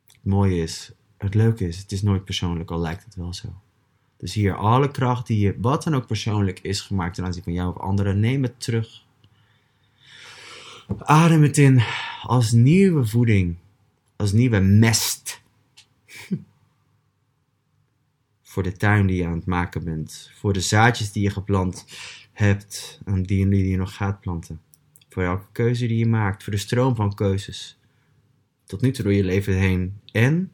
Het 0.05 0.25
mooie 0.25 0.57
is, 0.61 0.91
het 1.17 1.33
leuke 1.33 1.67
is, 1.67 1.77
het 1.77 1.91
is 1.91 2.01
nooit 2.01 2.25
persoonlijk, 2.25 2.71
al 2.71 2.79
lijkt 2.79 3.03
het 3.03 3.15
wel 3.15 3.33
zo. 3.33 3.61
Dus 4.17 4.33
hier, 4.33 4.55
alle 4.55 4.91
kracht 4.91 5.27
die 5.27 5.39
je, 5.39 5.57
wat 5.59 5.83
dan 5.83 5.95
ook 5.95 6.07
persoonlijk 6.07 6.59
is 6.59 6.81
gemaakt 6.81 7.15
ten 7.15 7.25
aanzien 7.25 7.43
van 7.43 7.53
jou 7.53 7.69
of 7.75 7.81
anderen, 7.81 8.19
neem 8.19 8.43
het 8.43 8.59
terug. 8.59 9.05
Adem 11.01 11.41
het 11.41 11.57
in 11.57 11.81
als 12.21 12.51
nieuwe 12.51 13.05
voeding, 13.05 13.55
als 14.15 14.31
nieuwe 14.31 14.59
mest. 14.59 15.41
voor 18.41 18.63
de 18.63 18.71
tuin 18.71 19.05
die 19.07 19.17
je 19.17 19.25
aan 19.25 19.35
het 19.35 19.45
maken 19.45 19.83
bent, 19.83 20.31
voor 20.35 20.53
de 20.53 20.59
zaadjes 20.59 21.11
die 21.11 21.23
je 21.23 21.29
geplant 21.29 21.85
hebt 22.31 23.01
en 23.05 23.23
die, 23.23 23.49
die 23.49 23.67
je 23.67 23.77
nog 23.77 23.95
gaat 23.95 24.19
planten. 24.19 24.61
Voor 25.09 25.23
elke 25.23 25.47
keuze 25.51 25.87
die 25.87 25.97
je 25.97 26.05
maakt, 26.05 26.43
voor 26.43 26.53
de 26.53 26.59
stroom 26.59 26.95
van 26.95 27.15
keuzes. 27.15 27.79
Tot 28.63 28.81
nu 28.81 28.91
toe 28.91 29.03
door 29.03 29.13
je 29.13 29.23
leven 29.23 29.57
heen 29.57 29.99
en 30.11 30.51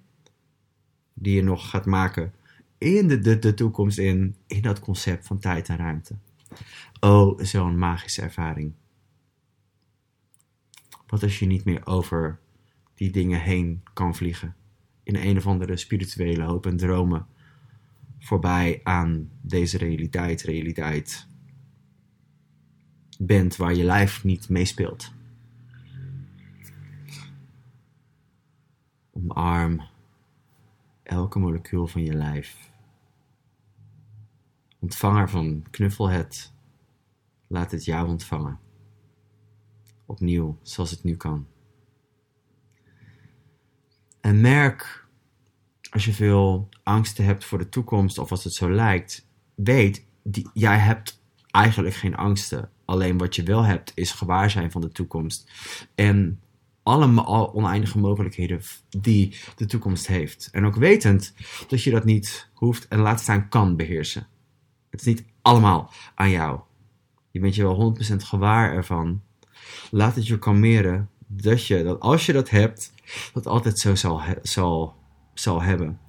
die 1.13 1.35
je 1.35 1.43
nog 1.43 1.69
gaat 1.69 1.85
maken 1.85 2.33
in 2.77 3.07
de, 3.07 3.19
de, 3.19 3.39
de 3.39 3.53
toekomst 3.53 3.97
in, 3.97 4.35
in 4.47 4.61
dat 4.61 4.79
concept 4.79 5.27
van 5.27 5.39
tijd 5.39 5.69
en 5.69 5.77
ruimte. 5.77 6.15
Oh, 6.99 7.39
zo'n 7.39 7.77
magische 7.77 8.21
ervaring. 8.21 8.73
Wat 11.09 11.23
als 11.23 11.39
je 11.39 11.45
niet 11.45 11.65
meer 11.65 11.85
over 11.85 12.39
die 12.93 13.11
dingen 13.11 13.41
heen 13.41 13.83
kan 13.93 14.15
vliegen? 14.15 14.55
In 15.03 15.15
een 15.15 15.37
of 15.37 15.47
andere 15.47 15.77
spirituele 15.77 16.43
hoop 16.43 16.65
en 16.65 16.77
dromen 16.77 17.27
voorbij 18.19 18.79
aan 18.83 19.29
deze 19.41 19.77
realiteit, 19.77 20.41
realiteit 20.41 21.27
bent 23.19 23.55
waar 23.55 23.73
je 23.73 23.83
lijf 23.83 24.23
niet 24.23 24.49
meespeelt. 24.49 25.11
Omarm 29.11 29.81
elke 31.03 31.39
molecuul 31.39 31.87
van 31.87 32.03
je 32.03 32.13
lijf. 32.13 32.71
Ontvanger 34.79 35.29
van 35.29 35.65
knuffel 35.69 36.09
het. 36.09 36.53
Laat 37.47 37.71
het 37.71 37.85
jou 37.85 38.07
ontvangen. 38.07 38.59
Opnieuw, 40.09 40.57
zoals 40.61 40.91
het 40.91 41.03
nu 41.03 41.15
kan. 41.15 41.47
En 44.21 44.41
merk, 44.41 45.07
als 45.89 46.05
je 46.05 46.13
veel 46.13 46.69
angsten 46.83 47.25
hebt 47.25 47.45
voor 47.45 47.57
de 47.57 47.69
toekomst 47.69 48.17
of 48.17 48.31
als 48.31 48.43
het 48.43 48.53
zo 48.53 48.71
lijkt, 48.71 49.27
weet, 49.55 50.05
die, 50.23 50.49
jij 50.53 50.77
hebt 50.77 51.21
eigenlijk 51.51 51.95
geen 51.95 52.15
angsten. 52.15 52.69
Alleen 52.85 53.17
wat 53.17 53.35
je 53.35 53.43
wel 53.43 53.63
hebt 53.63 53.91
is 53.95 54.11
gewaarzijn 54.11 54.71
van 54.71 54.81
de 54.81 54.91
toekomst. 54.91 55.51
En 55.95 56.39
alle 56.83 57.25
oneindige 57.53 57.99
mogelijkheden 57.99 58.61
die 58.89 59.35
de 59.55 59.65
toekomst 59.65 60.07
heeft. 60.07 60.49
En 60.51 60.65
ook 60.65 60.75
wetend 60.75 61.33
dat 61.67 61.83
je 61.83 61.91
dat 61.91 62.05
niet 62.05 62.49
hoeft 62.53 62.87
en 62.87 62.99
laat 62.99 63.19
staan 63.19 63.49
kan 63.49 63.75
beheersen. 63.75 64.27
Het 64.89 64.99
is 64.99 65.05
niet 65.05 65.25
allemaal 65.41 65.91
aan 66.15 66.29
jou. 66.29 66.59
Je 67.31 67.39
bent 67.39 67.55
je 67.55 67.63
wel 67.63 67.95
100% 68.13 68.15
gewaar 68.15 68.73
ervan. 68.73 69.21
Laat 69.91 70.15
het 70.15 70.27
je 70.27 70.39
kalmeren 70.39 71.09
dat 71.27 71.65
je, 71.65 71.83
dat 71.83 71.99
als 71.99 72.25
je 72.25 72.33
dat 72.33 72.49
hebt, 72.49 72.93
dat 73.33 73.47
altijd 73.47 73.79
zo 73.79 73.95
zal, 73.95 74.21
zal, 74.41 74.95
zal 75.33 75.61
hebben. 75.61 75.99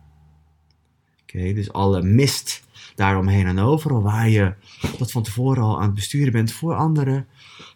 Oké, 1.22 1.52
dus 1.52 1.72
alle 1.72 2.02
mist 2.02 2.62
daaromheen 2.94 3.46
en 3.46 3.58
overal 3.58 4.02
waar 4.02 4.28
je 4.28 4.54
dat 4.98 5.10
van 5.10 5.22
tevoren 5.22 5.62
al 5.62 5.76
aan 5.76 5.86
het 5.86 5.94
besturen 5.94 6.32
bent 6.32 6.52
voor 6.52 6.74
anderen, 6.74 7.28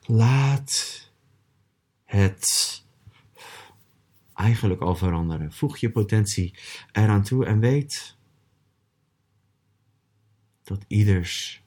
laat 0.07 1.03
het 2.05 2.83
eigenlijk 4.35 4.81
al 4.81 4.97
veranderen. 4.97 5.53
Voeg 5.53 5.77
je 5.77 5.91
potentie 5.91 6.55
eraan 6.93 7.23
toe 7.23 7.47
en 7.47 7.61
weet 7.61 8.17
dat 10.63 10.85
ieders, 10.87 11.63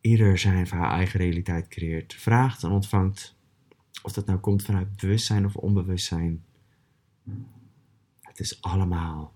ieder 0.00 0.38
zijn 0.38 0.62
of 0.62 0.70
haar 0.70 0.90
eigen 0.90 1.20
realiteit 1.20 1.68
creëert. 1.68 2.14
Vraagt 2.14 2.62
en 2.62 2.70
ontvangt. 2.70 3.36
Of 4.02 4.12
dat 4.12 4.26
nou 4.26 4.38
komt 4.38 4.62
vanuit 4.62 4.96
bewustzijn 4.96 5.44
of 5.44 5.56
onbewustzijn. 5.56 6.44
Het 8.20 8.40
is 8.40 8.62
allemaal 8.62 9.34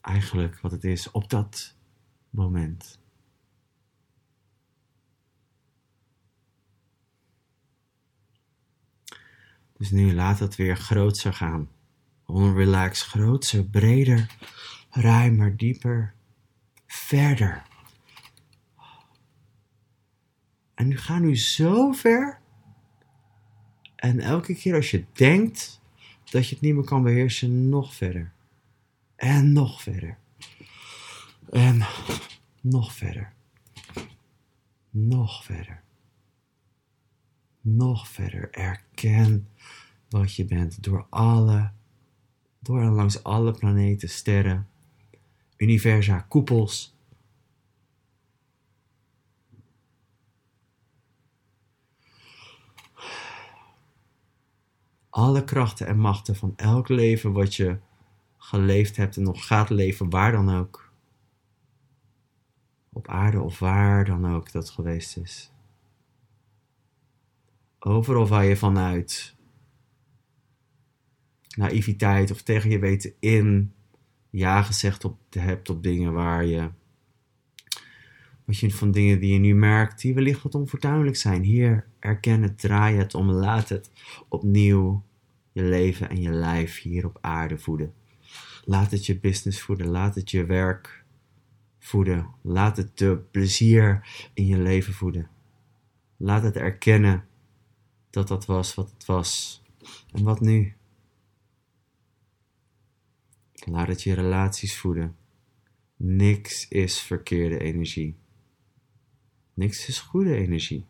eigenlijk 0.00 0.60
wat 0.60 0.70
het 0.70 0.84
is 0.84 1.10
op 1.10 1.30
dat 1.30 1.76
moment. 2.30 2.98
Dus 9.76 9.90
nu 9.90 10.14
laat 10.14 10.38
het 10.38 10.56
weer 10.56 10.76
grootser 10.76 11.32
gaan. 11.32 11.68
Onrelax, 12.26 13.02
grootser, 13.02 13.64
breder, 13.64 14.36
ruimer, 14.90 15.56
dieper, 15.56 16.14
verder. 16.86 17.68
En 20.80 20.88
nu 20.88 20.96
ga 20.96 21.18
nu 21.18 21.36
zo 21.36 21.92
ver. 21.92 22.40
En 23.96 24.20
elke 24.20 24.54
keer 24.54 24.74
als 24.74 24.90
je 24.90 25.04
denkt 25.12 25.80
dat 26.30 26.48
je 26.48 26.54
het 26.54 26.64
niet 26.64 26.74
meer 26.74 26.84
kan 26.84 27.02
beheersen, 27.02 27.68
nog 27.68 27.94
verder. 27.94 28.32
En 29.16 29.52
nog 29.52 29.82
verder. 29.82 30.18
En 31.50 31.86
nog 32.60 32.92
verder. 32.92 33.32
Nog 34.90 35.44
verder. 35.44 35.82
Nog 37.60 38.08
verder. 38.08 38.50
Erken 38.50 39.48
wat 40.08 40.34
je 40.34 40.44
bent 40.44 40.82
door 40.82 41.06
alle, 41.10 41.70
door 42.58 42.82
en 42.82 42.92
langs 42.92 43.22
alle 43.22 43.52
planeten, 43.52 44.08
sterren, 44.08 44.68
universa, 45.56 46.20
koepels. 46.20 46.98
Alle 55.20 55.44
krachten 55.44 55.86
en 55.86 55.98
machten 55.98 56.36
van 56.36 56.52
elk 56.56 56.88
leven 56.88 57.32
wat 57.32 57.54
je 57.54 57.78
geleefd 58.36 58.96
hebt 58.96 59.16
en 59.16 59.22
nog 59.22 59.46
gaat 59.46 59.70
leven, 59.70 60.10
waar 60.10 60.32
dan 60.32 60.54
ook. 60.54 60.92
Op 62.92 63.08
aarde 63.08 63.40
of 63.40 63.58
waar 63.58 64.04
dan 64.04 64.34
ook 64.34 64.52
dat 64.52 64.70
geweest 64.70 65.16
is. 65.16 65.52
Overal 67.78 68.26
waar 68.26 68.44
je 68.44 68.56
vanuit 68.56 69.36
naïviteit 71.56 72.30
of 72.30 72.42
tegen 72.42 72.70
je 72.70 72.78
weten 72.78 73.12
in 73.18 73.72
ja 74.30 74.62
gezegd 74.62 75.04
op, 75.04 75.18
hebt 75.30 75.70
op 75.70 75.82
dingen 75.82 76.12
waar 76.12 76.44
je. 76.44 76.70
Wat 78.44 78.58
je 78.58 78.70
van 78.70 78.90
dingen 78.90 79.20
die 79.20 79.32
je 79.32 79.38
nu 79.38 79.54
merkt, 79.54 80.00
die 80.00 80.14
wellicht 80.14 80.42
wat 80.42 80.54
onfortuinlijk 80.54 81.16
zijn. 81.16 81.42
Hier, 81.42 81.86
erken 81.98 82.42
het, 82.42 82.58
draai 82.58 82.96
het 82.96 83.14
om, 83.14 83.30
laat 83.30 83.68
het 83.68 83.90
opnieuw 84.28 85.08
leven 85.62 86.08
en 86.08 86.20
je 86.20 86.30
lijf 86.30 86.80
hier 86.80 87.06
op 87.06 87.18
aarde 87.20 87.58
voeden. 87.58 87.94
Laat 88.64 88.90
het 88.90 89.06
je 89.06 89.18
business 89.18 89.62
voeden, 89.62 89.86
laat 89.86 90.14
het 90.14 90.30
je 90.30 90.44
werk 90.44 91.04
voeden, 91.78 92.28
laat 92.42 92.76
het 92.76 92.98
de 92.98 93.16
plezier 93.30 94.08
in 94.34 94.46
je 94.46 94.58
leven 94.58 94.92
voeden. 94.92 95.28
Laat 96.16 96.42
het 96.42 96.56
erkennen 96.56 97.24
dat 98.10 98.28
dat 98.28 98.46
was 98.46 98.74
wat 98.74 98.90
het 98.90 99.04
was. 99.04 99.62
En 100.12 100.22
wat 100.22 100.40
nu? 100.40 100.74
Laat 103.52 103.88
het 103.88 104.02
je 104.02 104.14
relaties 104.14 104.78
voeden. 104.78 105.16
Niks 105.96 106.68
is 106.68 107.00
verkeerde 107.00 107.58
energie. 107.58 108.16
Niks 109.54 109.88
is 109.88 110.00
goede 110.00 110.36
energie. 110.36 110.84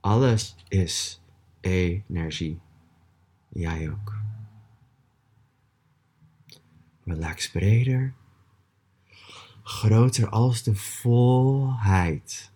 Alles 0.00 0.56
is 0.68 1.22
energie. 1.60 2.60
Jij 3.58 3.90
ook. 3.90 4.16
Relax 7.04 7.50
breder. 7.50 8.14
groter 9.62 10.28
als 10.28 10.62
de 10.62 10.74
volheid. 10.74 12.52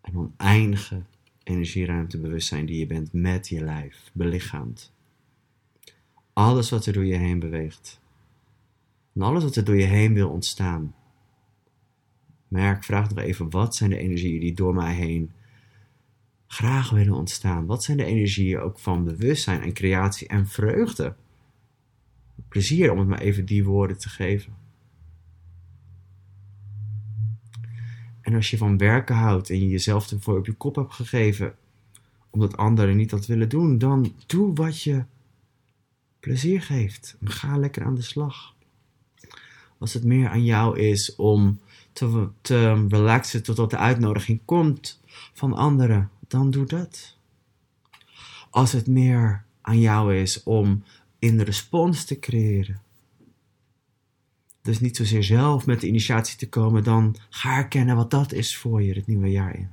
Een 0.00 0.16
oneindige 0.16 1.02
energieruimte 1.42 2.18
bewustzijn 2.18 2.66
die 2.66 2.78
je 2.78 2.86
bent 2.86 3.12
met 3.12 3.48
je 3.48 3.64
lijf, 3.64 4.10
belichaamd. 4.12 4.92
Alles 6.32 6.70
wat 6.70 6.86
er 6.86 6.92
door 6.92 7.06
je 7.06 7.16
heen 7.16 7.38
beweegt. 7.38 8.00
En 9.14 9.22
alles 9.22 9.42
wat 9.42 9.56
er 9.56 9.64
door 9.64 9.76
je 9.76 9.86
heen 9.86 10.14
wil 10.14 10.30
ontstaan. 10.30 10.94
Merk, 12.48 12.84
vraag 12.84 13.08
nog 13.08 13.18
even, 13.18 13.50
wat 13.50 13.76
zijn 13.76 13.90
de 13.90 13.98
energieën 13.98 14.40
die 14.40 14.54
door 14.54 14.74
mij 14.74 14.94
heen 14.94 15.32
graag 16.52 16.90
willen 16.90 17.14
ontstaan? 17.14 17.66
Wat 17.66 17.84
zijn 17.84 17.96
de 17.96 18.04
energieën 18.04 18.58
ook 18.58 18.78
van 18.78 19.04
bewustzijn 19.04 19.62
en 19.62 19.72
creatie 19.72 20.28
en 20.28 20.46
vreugde? 20.46 21.14
Plezier 22.48 22.92
om 22.92 22.98
het 22.98 23.08
maar 23.08 23.20
even 23.20 23.44
die 23.44 23.64
woorden 23.64 23.98
te 23.98 24.08
geven. 24.08 24.54
En 28.20 28.34
als 28.34 28.50
je 28.50 28.56
van 28.56 28.78
werken 28.78 29.14
houdt 29.14 29.50
en 29.50 29.58
je 29.58 29.68
jezelf 29.68 30.10
ervoor 30.10 30.38
op 30.38 30.46
je 30.46 30.52
kop 30.52 30.74
hebt 30.74 30.92
gegeven, 30.92 31.54
omdat 32.30 32.56
anderen 32.56 32.96
niet 32.96 33.10
dat 33.10 33.26
willen 33.26 33.48
doen, 33.48 33.78
dan 33.78 34.14
doe 34.26 34.54
wat 34.54 34.82
je 34.82 35.04
plezier 36.20 36.62
geeft. 36.62 37.16
ga 37.24 37.56
lekker 37.56 37.84
aan 37.84 37.94
de 37.94 38.02
slag. 38.02 38.54
Als 39.78 39.92
het 39.92 40.04
meer 40.04 40.28
aan 40.28 40.44
jou 40.44 40.78
is 40.78 41.16
om 41.16 41.60
te, 41.92 42.28
te 42.40 42.86
relaxen 42.88 43.42
totdat 43.42 43.70
de 43.70 43.76
uitnodiging 43.76 44.40
komt 44.44 45.00
van 45.32 45.52
anderen, 45.52 46.10
dan 46.32 46.50
doe 46.50 46.66
dat. 46.66 47.16
Als 48.50 48.72
het 48.72 48.86
meer 48.86 49.44
aan 49.60 49.80
jou 49.80 50.16
is 50.16 50.42
om 50.42 50.84
in 51.18 51.36
de 51.36 51.44
respons 51.44 52.04
te 52.04 52.18
creëren. 52.18 52.82
Dus 54.62 54.80
niet 54.80 54.96
zozeer 54.96 55.24
zelf 55.24 55.66
met 55.66 55.80
de 55.80 55.86
initiatie 55.86 56.38
te 56.38 56.48
komen, 56.48 56.84
dan 56.84 57.16
ga 57.30 57.54
herkennen 57.54 57.96
wat 57.96 58.10
dat 58.10 58.32
is 58.32 58.56
voor 58.56 58.82
je 58.82 58.94
het 58.94 59.06
nieuwe 59.06 59.30
jaar 59.30 59.54
in. 59.54 59.70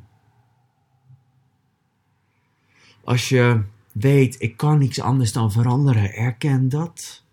Als 3.03 3.29
je 3.29 3.63
weet, 3.91 4.41
ik 4.41 4.57
kan 4.57 4.77
niets 4.77 4.99
anders 4.99 5.33
dan 5.33 5.51
veranderen, 5.51 6.13
erken 6.13 6.69
dat. 6.69 7.23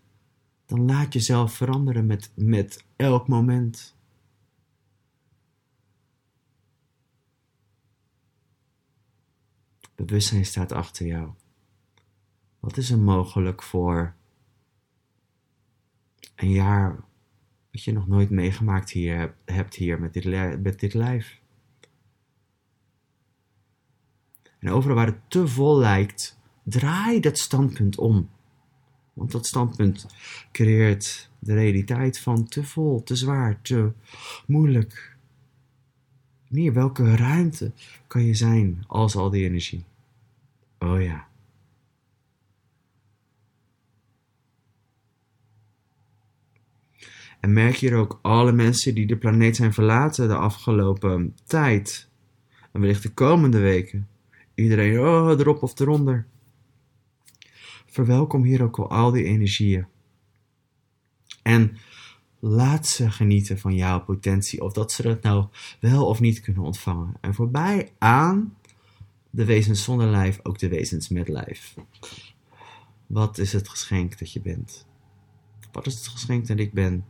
Dan 0.66 0.85
laat 0.85 1.12
jezelf 1.12 1.53
veranderen 1.53 2.07
met, 2.07 2.31
met 2.35 2.85
elk 2.97 3.29
moment. 3.29 3.95
Bewustzijn 9.97 10.44
staat 10.44 10.72
achter 10.72 11.07
jou. 11.07 11.30
Wat 12.61 12.76
is 12.76 12.90
er 12.90 12.99
mogelijk 12.99 13.62
voor 13.62 14.14
een 16.34 16.51
jaar 16.51 17.05
wat 17.70 17.84
je 17.84 17.92
nog 17.92 18.07
nooit 18.07 18.30
meegemaakt 18.30 18.90
hier, 18.90 19.34
hebt 19.44 19.74
hier 19.74 20.01
met 20.01 20.12
dit, 20.12 20.24
met 20.62 20.80
dit 20.80 20.94
lijf? 20.94 21.40
En 24.59 24.70
overal 24.70 24.97
waar 24.97 25.07
het 25.07 25.30
te 25.30 25.49
vol 25.49 25.78
lijkt, 25.78 26.38
draai 26.62 27.20
dat 27.20 27.38
standpunt 27.38 27.99
om. 27.99 28.30
Want 29.12 29.32
dat 29.32 29.47
standpunt 29.47 30.07
creëert 30.53 31.30
de 31.38 31.55
realiteit 31.55 32.18
van 32.18 32.44
te 32.44 32.64
vol, 32.64 33.03
te 33.03 33.16
zwaar, 33.16 33.62
te 33.62 33.92
moeilijk. 34.47 35.16
Meer, 36.49 36.72
welke 36.72 37.16
ruimte 37.16 37.72
kan 38.07 38.22
je 38.22 38.34
zijn 38.34 38.84
als 38.86 39.16
al 39.16 39.30
die 39.30 39.44
energie? 39.44 39.84
Oh 40.78 41.03
ja. 41.03 41.28
En 47.40 47.53
merk 47.53 47.76
hier 47.76 47.94
ook 47.94 48.18
alle 48.22 48.53
mensen 48.53 48.94
die 48.94 49.07
de 49.07 49.16
planeet 49.16 49.57
zijn 49.57 49.72
verlaten 49.72 50.28
de 50.28 50.36
afgelopen 50.36 51.36
tijd. 51.44 52.09
En 52.72 52.80
wellicht 52.80 53.03
de 53.03 53.12
komende 53.12 53.59
weken. 53.59 54.09
Iedereen, 54.55 55.01
oh, 55.01 55.38
erop 55.38 55.62
of 55.62 55.78
eronder. 55.80 56.26
Verwelkom 57.86 58.42
hier 58.42 58.62
ook 58.62 58.78
al 58.78 58.90
al 58.90 59.11
die 59.11 59.24
energieën. 59.24 59.86
En 61.42 61.76
laat 62.49 62.86
ze 62.86 63.11
genieten 63.11 63.59
van 63.59 63.74
jouw 63.74 64.01
potentie, 64.05 64.62
of 64.62 64.72
dat 64.72 64.92
ze 64.92 65.03
dat 65.03 65.22
nou 65.22 65.47
wel 65.80 66.07
of 66.07 66.20
niet 66.20 66.40
kunnen 66.40 66.62
ontvangen. 66.62 67.14
En 67.20 67.34
voorbij 67.34 67.92
aan 67.99 68.57
de 69.30 69.44
wezens 69.44 69.82
zonder 69.82 70.07
lijf, 70.07 70.40
ook 70.42 70.59
de 70.59 70.68
wezens 70.68 71.09
met 71.09 71.28
lijf. 71.28 71.74
Wat 73.07 73.38
is 73.38 73.53
het 73.53 73.68
geschenk 73.68 74.18
dat 74.18 74.32
je 74.32 74.40
bent? 74.40 74.86
Wat 75.72 75.86
is 75.86 75.94
het 75.94 76.09
geschenk 76.09 76.47
dat 76.47 76.59
ik 76.59 76.72
ben? 76.72 77.05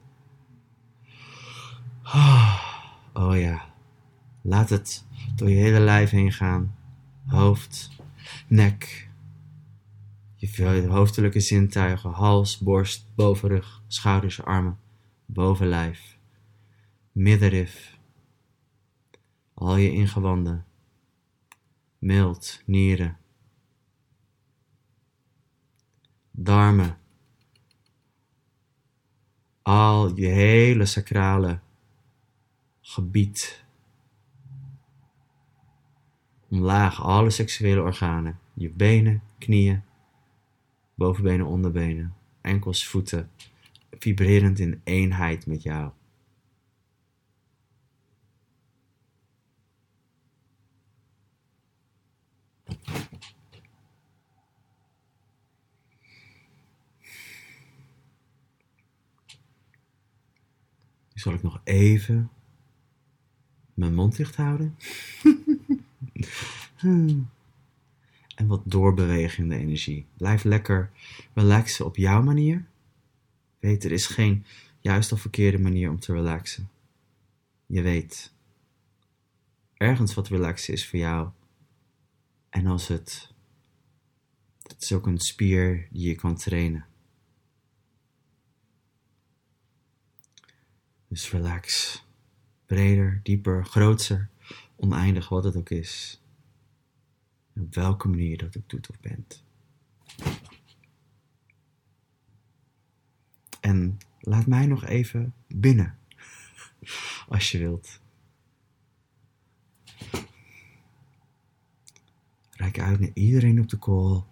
Oh 3.12 3.38
ja, 3.38 3.74
laat 4.42 4.68
het 4.68 5.04
door 5.34 5.50
je 5.50 5.56
hele 5.56 5.80
lijf 5.80 6.10
heen 6.10 6.32
gaan. 6.32 6.74
Hoofd, 7.26 7.90
nek, 8.48 9.08
je 10.36 10.86
hoofdelijke 10.88 11.40
zintuigen, 11.40 12.10
hals, 12.10 12.58
borst, 12.58 13.06
bovenrug, 13.14 13.82
schouders, 13.86 14.42
armen, 14.42 14.78
bovenlijf, 15.26 16.18
middenrif, 17.12 17.98
al 19.54 19.76
je 19.76 19.92
ingewanden, 19.92 20.66
mild, 21.98 22.62
nieren, 22.66 23.18
darmen, 26.30 26.98
al 29.62 30.16
je 30.16 30.26
hele 30.26 30.84
sacrale 30.84 31.60
gebied. 32.80 33.64
Omlaag 36.48 37.02
alle 37.02 37.30
seksuele 37.30 37.80
organen, 37.80 38.38
je 38.54 38.70
benen, 38.70 39.22
knieën, 39.38 39.82
bovenbenen, 40.94 41.46
onderbenen, 41.46 42.14
enkels, 42.40 42.86
voeten, 42.86 43.30
vibrerend 43.98 44.58
in 44.58 44.80
eenheid 44.84 45.46
met 45.46 45.62
jou. 45.62 45.90
Nu 61.12 61.22
zal 61.22 61.34
ik 61.34 61.42
nog 61.42 61.60
even 61.64 62.30
mijn 63.74 63.94
mond 63.94 64.16
dicht 64.16 64.36
houden. 64.36 64.76
en 68.36 68.46
wat 68.46 68.62
doorbewegen 68.64 69.42
in 69.42 69.48
de 69.48 69.56
energie. 69.56 70.06
Blijf 70.16 70.44
lekker 70.44 70.90
relaxen 71.34 71.84
op 71.84 71.96
jouw 71.96 72.22
manier. 72.22 72.64
Er 73.66 73.92
is 73.92 74.06
geen 74.06 74.44
juist 74.80 75.12
of 75.12 75.20
verkeerde 75.20 75.58
manier 75.58 75.90
om 75.90 76.00
te 76.00 76.12
relaxen. 76.12 76.70
Je 77.66 77.82
weet 77.82 78.32
ergens 79.74 80.14
wat 80.14 80.28
relaxen 80.28 80.72
is 80.72 80.88
voor 80.88 80.98
jou. 80.98 81.30
En 82.48 82.66
als 82.66 82.88
het, 82.88 83.32
het 84.62 84.82
is 84.82 84.92
ook 84.92 85.06
een 85.06 85.18
spier 85.18 85.88
die 85.90 86.08
je 86.08 86.14
kan 86.14 86.36
trainen. 86.36 86.86
Dus 91.08 91.30
relax. 91.30 92.04
Breder, 92.66 93.20
dieper, 93.22 93.64
groter, 93.64 94.28
oneindig 94.76 95.28
wat 95.28 95.44
het 95.44 95.56
ook 95.56 95.70
is. 95.70 96.20
op 97.56 97.74
welke 97.74 98.08
manier 98.08 98.30
je 98.30 98.36
dat 98.36 98.56
ook 98.56 98.68
doet 98.68 98.88
of 98.90 99.00
bent. 99.00 99.44
En 103.66 103.98
laat 104.20 104.46
mij 104.46 104.66
nog 104.66 104.84
even 104.84 105.34
binnen, 105.48 105.98
als 107.28 107.50
je 107.50 107.58
wilt. 107.58 108.00
Rijk 112.50 112.78
uit 112.78 113.00
naar 113.00 113.10
iedereen 113.14 113.60
op 113.60 113.68
de 113.68 113.78
call. 113.78 114.22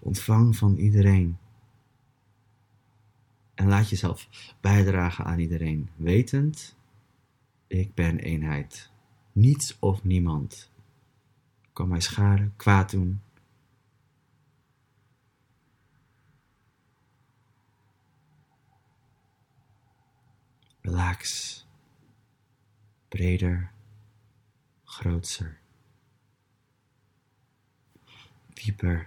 Ontvang 0.00 0.56
van 0.56 0.76
iedereen. 0.76 1.38
En 3.54 3.66
laat 3.68 3.88
jezelf 3.88 4.28
bijdragen 4.60 5.24
aan 5.24 5.38
iedereen, 5.38 5.90
wetend, 5.96 6.76
ik 7.66 7.94
ben 7.94 8.18
eenheid. 8.18 8.90
Niets 9.32 9.76
of 9.78 10.04
niemand 10.04 10.70
kan 11.72 11.88
mij 11.88 12.00
schaden, 12.00 12.52
kwaad 12.56 12.90
doen. 12.90 13.20
Relax. 20.90 21.64
Breder. 23.10 23.70
Grootser. 24.86 25.60
Dieper. 28.56 29.06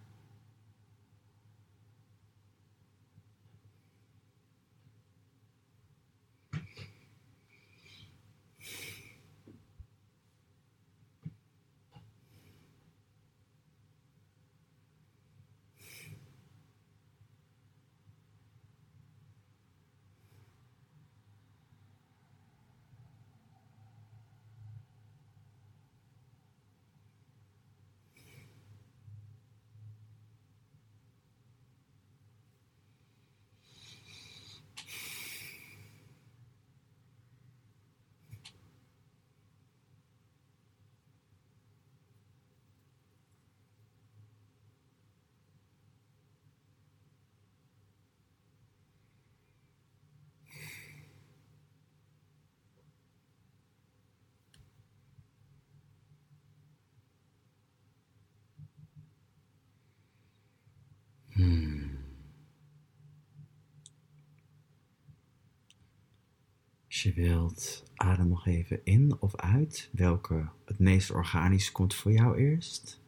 Je 67.03 67.13
wilt, 67.13 67.83
adem 67.95 68.27
nog 68.27 68.47
even 68.47 68.85
in 68.85 69.15
of 69.19 69.35
uit. 69.35 69.89
Welke 69.91 70.49
het 70.65 70.79
meest 70.79 71.11
organisch 71.11 71.71
komt 71.71 71.93
voor 71.93 72.11
jou 72.11 72.37
eerst. 72.37 73.01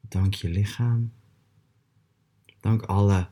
Dank 0.00 0.34
je 0.34 0.48
lichaam. 0.48 1.12
Dank 2.60 2.82
alle 2.82 3.28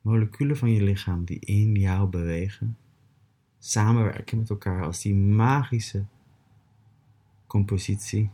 moleculen 0.00 0.56
van 0.56 0.70
je 0.70 0.82
lichaam 0.82 1.24
die 1.24 1.38
in 1.38 1.74
jou 1.74 2.08
bewegen. 2.08 2.78
Samenwerken 3.58 4.38
met 4.38 4.50
elkaar 4.50 4.84
als 4.84 5.02
die 5.02 5.14
magische 5.14 6.06
compositie. 7.46 8.30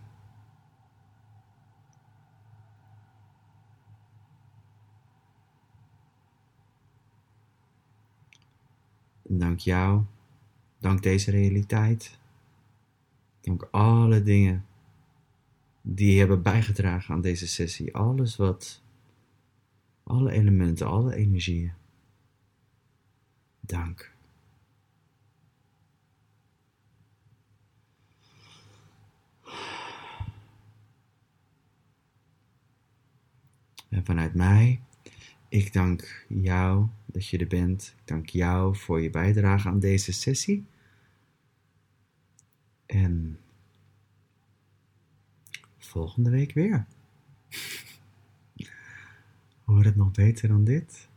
Dank 9.39 9.59
jou, 9.59 10.03
dank 10.79 11.03
deze 11.03 11.31
realiteit, 11.31 12.19
dank 13.41 13.69
alle 13.71 14.23
dingen 14.23 14.67
die 15.89 16.19
hebben 16.19 16.43
bijgedragen 16.43 17.15
aan 17.15 17.21
deze 17.21 17.47
sessie. 17.47 17.95
Alles 17.95 18.37
wat, 18.37 18.83
alle 20.03 20.31
elementen, 20.31 20.87
alle 20.87 21.15
energieën. 21.15 21.73
Dank. 23.61 24.15
En 33.89 34.05
vanuit 34.05 34.35
mij, 34.35 34.81
ik 35.49 35.73
dank 35.73 36.25
jou 36.29 36.89
dat 37.07 37.27
je 37.27 37.39
er 37.39 37.47
bent. 37.47 37.95
Ik 37.99 38.07
dank 38.07 38.29
jou 38.29 38.77
voor 38.77 39.01
je 39.01 39.11
bijdrage 39.11 39.69
aan 39.69 39.79
deze 39.79 40.13
sessie. 40.13 40.67
En 42.87 43.41
volgende 45.79 46.31
week 46.31 46.53
weer. 46.53 46.87
Hoor 49.65 49.85
het 49.85 49.97
nog 49.97 50.11
beter 50.11 50.49
dan 50.49 50.65
dit? 50.65 51.09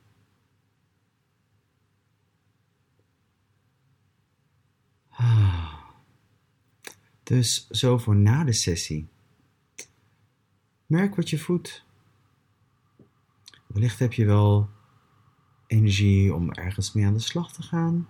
Ah. 5.09 5.84
Dus 7.23 7.67
zo 7.67 7.97
voor 7.97 8.15
na 8.15 8.43
de 8.43 8.53
sessie. 8.53 9.07
Merk 10.86 11.15
wat 11.15 11.30
je 11.30 11.38
voelt. 11.38 11.84
Wellicht 13.74 13.99
heb 13.99 14.13
je 14.13 14.26
wel 14.26 14.70
energie 15.67 16.34
om 16.34 16.51
ergens 16.51 16.93
mee 16.93 17.05
aan 17.05 17.13
de 17.13 17.20
slag 17.20 17.53
te 17.53 17.61
gaan. 17.61 18.07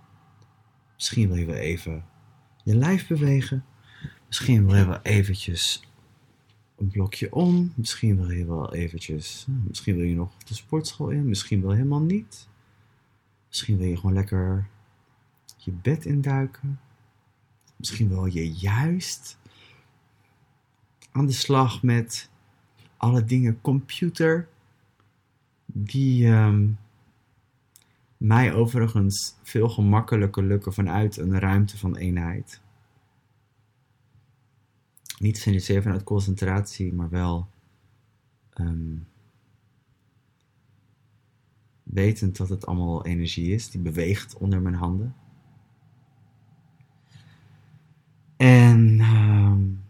Misschien 0.94 1.28
wil 1.28 1.36
je 1.36 1.46
wel 1.46 1.54
even 1.54 2.04
je 2.64 2.74
lijf 2.74 3.06
bewegen. 3.08 3.64
Misschien 4.26 4.66
wil 4.66 4.76
je 4.76 4.86
wel 4.86 5.02
eventjes 5.02 5.88
een 6.76 6.88
blokje 6.88 7.32
om. 7.32 7.72
Misschien 7.76 8.16
wil 8.16 8.30
je 8.30 8.46
wel 8.46 8.74
eventjes, 8.74 9.44
hm, 9.46 9.68
misschien 9.68 9.96
wil 9.96 10.04
je 10.04 10.14
nog 10.14 10.36
de 10.36 10.54
sportschool 10.54 11.10
in. 11.10 11.28
Misschien 11.28 11.62
wel 11.62 11.70
helemaal 11.70 12.02
niet. 12.02 12.48
Misschien 13.48 13.76
wil 13.76 13.86
je 13.86 13.96
gewoon 13.96 14.12
lekker 14.12 14.68
je 15.56 15.72
bed 15.72 16.04
induiken. 16.04 16.80
Misschien 17.76 18.08
wil 18.08 18.26
je 18.26 18.52
juist 18.52 19.38
aan 21.12 21.26
de 21.26 21.32
slag 21.32 21.82
met 21.82 22.30
alle 22.96 23.24
dingen 23.24 23.60
computer 23.60 24.48
die 25.72 26.26
ehm, 26.26 26.68
mij 28.16 28.54
overigens 28.54 29.36
veel 29.42 29.68
gemakkelijker 29.68 30.44
lukken 30.44 30.72
vanuit 30.72 31.16
een 31.16 31.38
ruimte 31.38 31.78
van 31.78 31.96
eenheid. 31.96 32.60
Niet 35.18 35.38
zozeer 35.38 35.82
vanuit 35.82 36.02
concentratie, 36.02 36.92
maar 36.92 37.08
wel 37.08 37.48
um, 38.54 39.06
wetend 41.82 42.36
dat 42.36 42.48
het 42.48 42.66
allemaal 42.66 43.06
energie 43.06 43.54
is 43.54 43.70
die 43.70 43.80
beweegt 43.80 44.36
onder 44.36 44.62
mijn 44.62 44.74
handen. 44.74 45.14
En 48.36 49.00
um, 49.00 49.84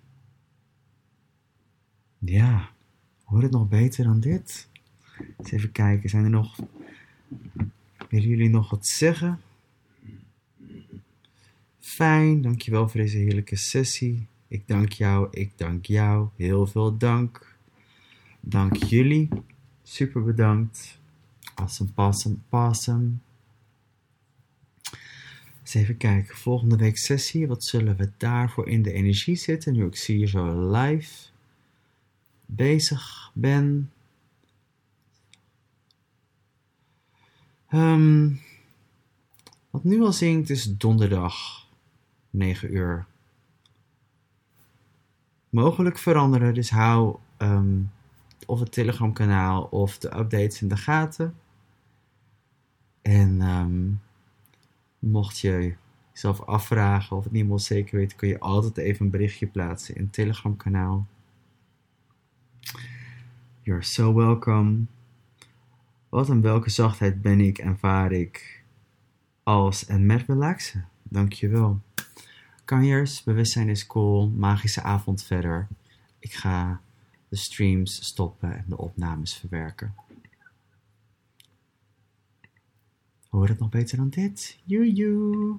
ja, 2.18 2.70
hoor 3.24 3.42
het 3.42 3.52
nog 3.52 3.68
beter 3.68 4.04
dan 4.04 4.20
dit? 4.20 4.69
Eens 5.38 5.50
even 5.50 5.72
kijken, 5.72 6.10
zijn 6.10 6.24
er 6.24 6.30
nog 6.30 6.58
Willen 8.10 8.28
jullie 8.28 8.48
nog 8.48 8.70
wat 8.70 8.86
zeggen? 8.86 9.40
Fijn, 11.78 12.42
dankjewel 12.42 12.88
voor 12.88 13.00
deze 13.00 13.16
heerlijke 13.16 13.56
sessie. 13.56 14.26
Ik 14.48 14.62
dank 14.66 14.92
jou, 14.92 15.28
ik 15.30 15.52
dank 15.56 15.86
jou. 15.86 16.28
Heel 16.36 16.66
veel 16.66 16.96
dank. 16.96 17.56
Dank 18.40 18.76
jullie. 18.76 19.28
Super 19.82 20.24
bedankt. 20.24 20.98
Awesome, 21.54 21.90
awesome, 21.94 22.36
awesome. 22.48 23.10
Eens 25.60 25.74
even 25.74 25.96
kijken. 25.96 26.36
Volgende 26.36 26.76
week 26.76 26.96
sessie. 26.96 27.46
Wat 27.46 27.64
zullen 27.64 27.96
we 27.96 28.10
daarvoor 28.16 28.68
in 28.68 28.82
de 28.82 28.92
energie 28.92 29.36
zitten? 29.36 29.72
Nu 29.72 29.86
ik 29.86 29.96
zie 29.96 30.18
je 30.18 30.26
zo 30.26 30.70
live 30.70 31.28
bezig 32.46 33.30
ben. 33.34 33.90
Um, 37.72 38.40
wat 39.70 39.84
nu 39.84 40.02
al 40.02 40.12
zingt 40.12 40.50
is 40.50 40.76
donderdag 40.76 41.66
9 42.30 42.74
uur. 42.74 43.06
Mogelijk 45.48 45.98
veranderen, 45.98 46.54
dus 46.54 46.70
hou 46.70 47.18
um, 47.38 47.90
of 48.46 48.60
het 48.60 48.72
Telegram 48.72 49.12
kanaal 49.12 49.62
of 49.62 49.98
de 49.98 50.16
updates 50.16 50.62
in 50.62 50.68
de 50.68 50.76
gaten. 50.76 51.34
En 53.02 53.40
um, 53.40 54.00
mocht 54.98 55.38
je 55.38 55.76
jezelf 56.12 56.40
afvragen 56.40 57.16
of 57.16 57.24
het 57.24 57.32
niet 57.32 57.62
zeker 57.62 57.98
weet, 57.98 58.16
kun 58.16 58.28
je 58.28 58.40
altijd 58.40 58.76
even 58.76 59.04
een 59.04 59.10
berichtje 59.10 59.46
plaatsen 59.46 59.94
in 59.94 60.02
het 60.02 60.12
Telegram 60.12 60.56
kanaal. 60.56 61.06
You're 63.62 63.82
so 63.82 64.14
welcome. 64.14 64.86
Wat 66.10 66.28
en 66.28 66.40
welke 66.40 66.70
zachtheid 66.70 67.22
ben 67.22 67.40
ik 67.40 67.58
en 67.58 67.78
vaar 67.78 68.12
ik 68.12 68.64
als 69.42 69.86
en 69.86 70.06
met 70.06 70.24
relaxen. 70.26 70.88
Dankjewel. 71.02 71.80
Kanjers, 72.64 73.22
bewustzijn 73.22 73.68
is 73.68 73.86
cool, 73.86 74.28
magische 74.28 74.82
avond 74.82 75.22
verder. 75.22 75.68
Ik 76.18 76.32
ga 76.32 76.80
de 77.28 77.36
streams 77.36 78.04
stoppen 78.04 78.56
en 78.56 78.64
de 78.68 78.78
opnames 78.78 79.36
verwerken. 79.36 79.94
Hoor 83.28 83.48
het 83.48 83.58
nog 83.58 83.68
beter 83.68 83.96
dan 83.96 84.08
dit? 84.08 84.58
Joejoe! 84.64 85.58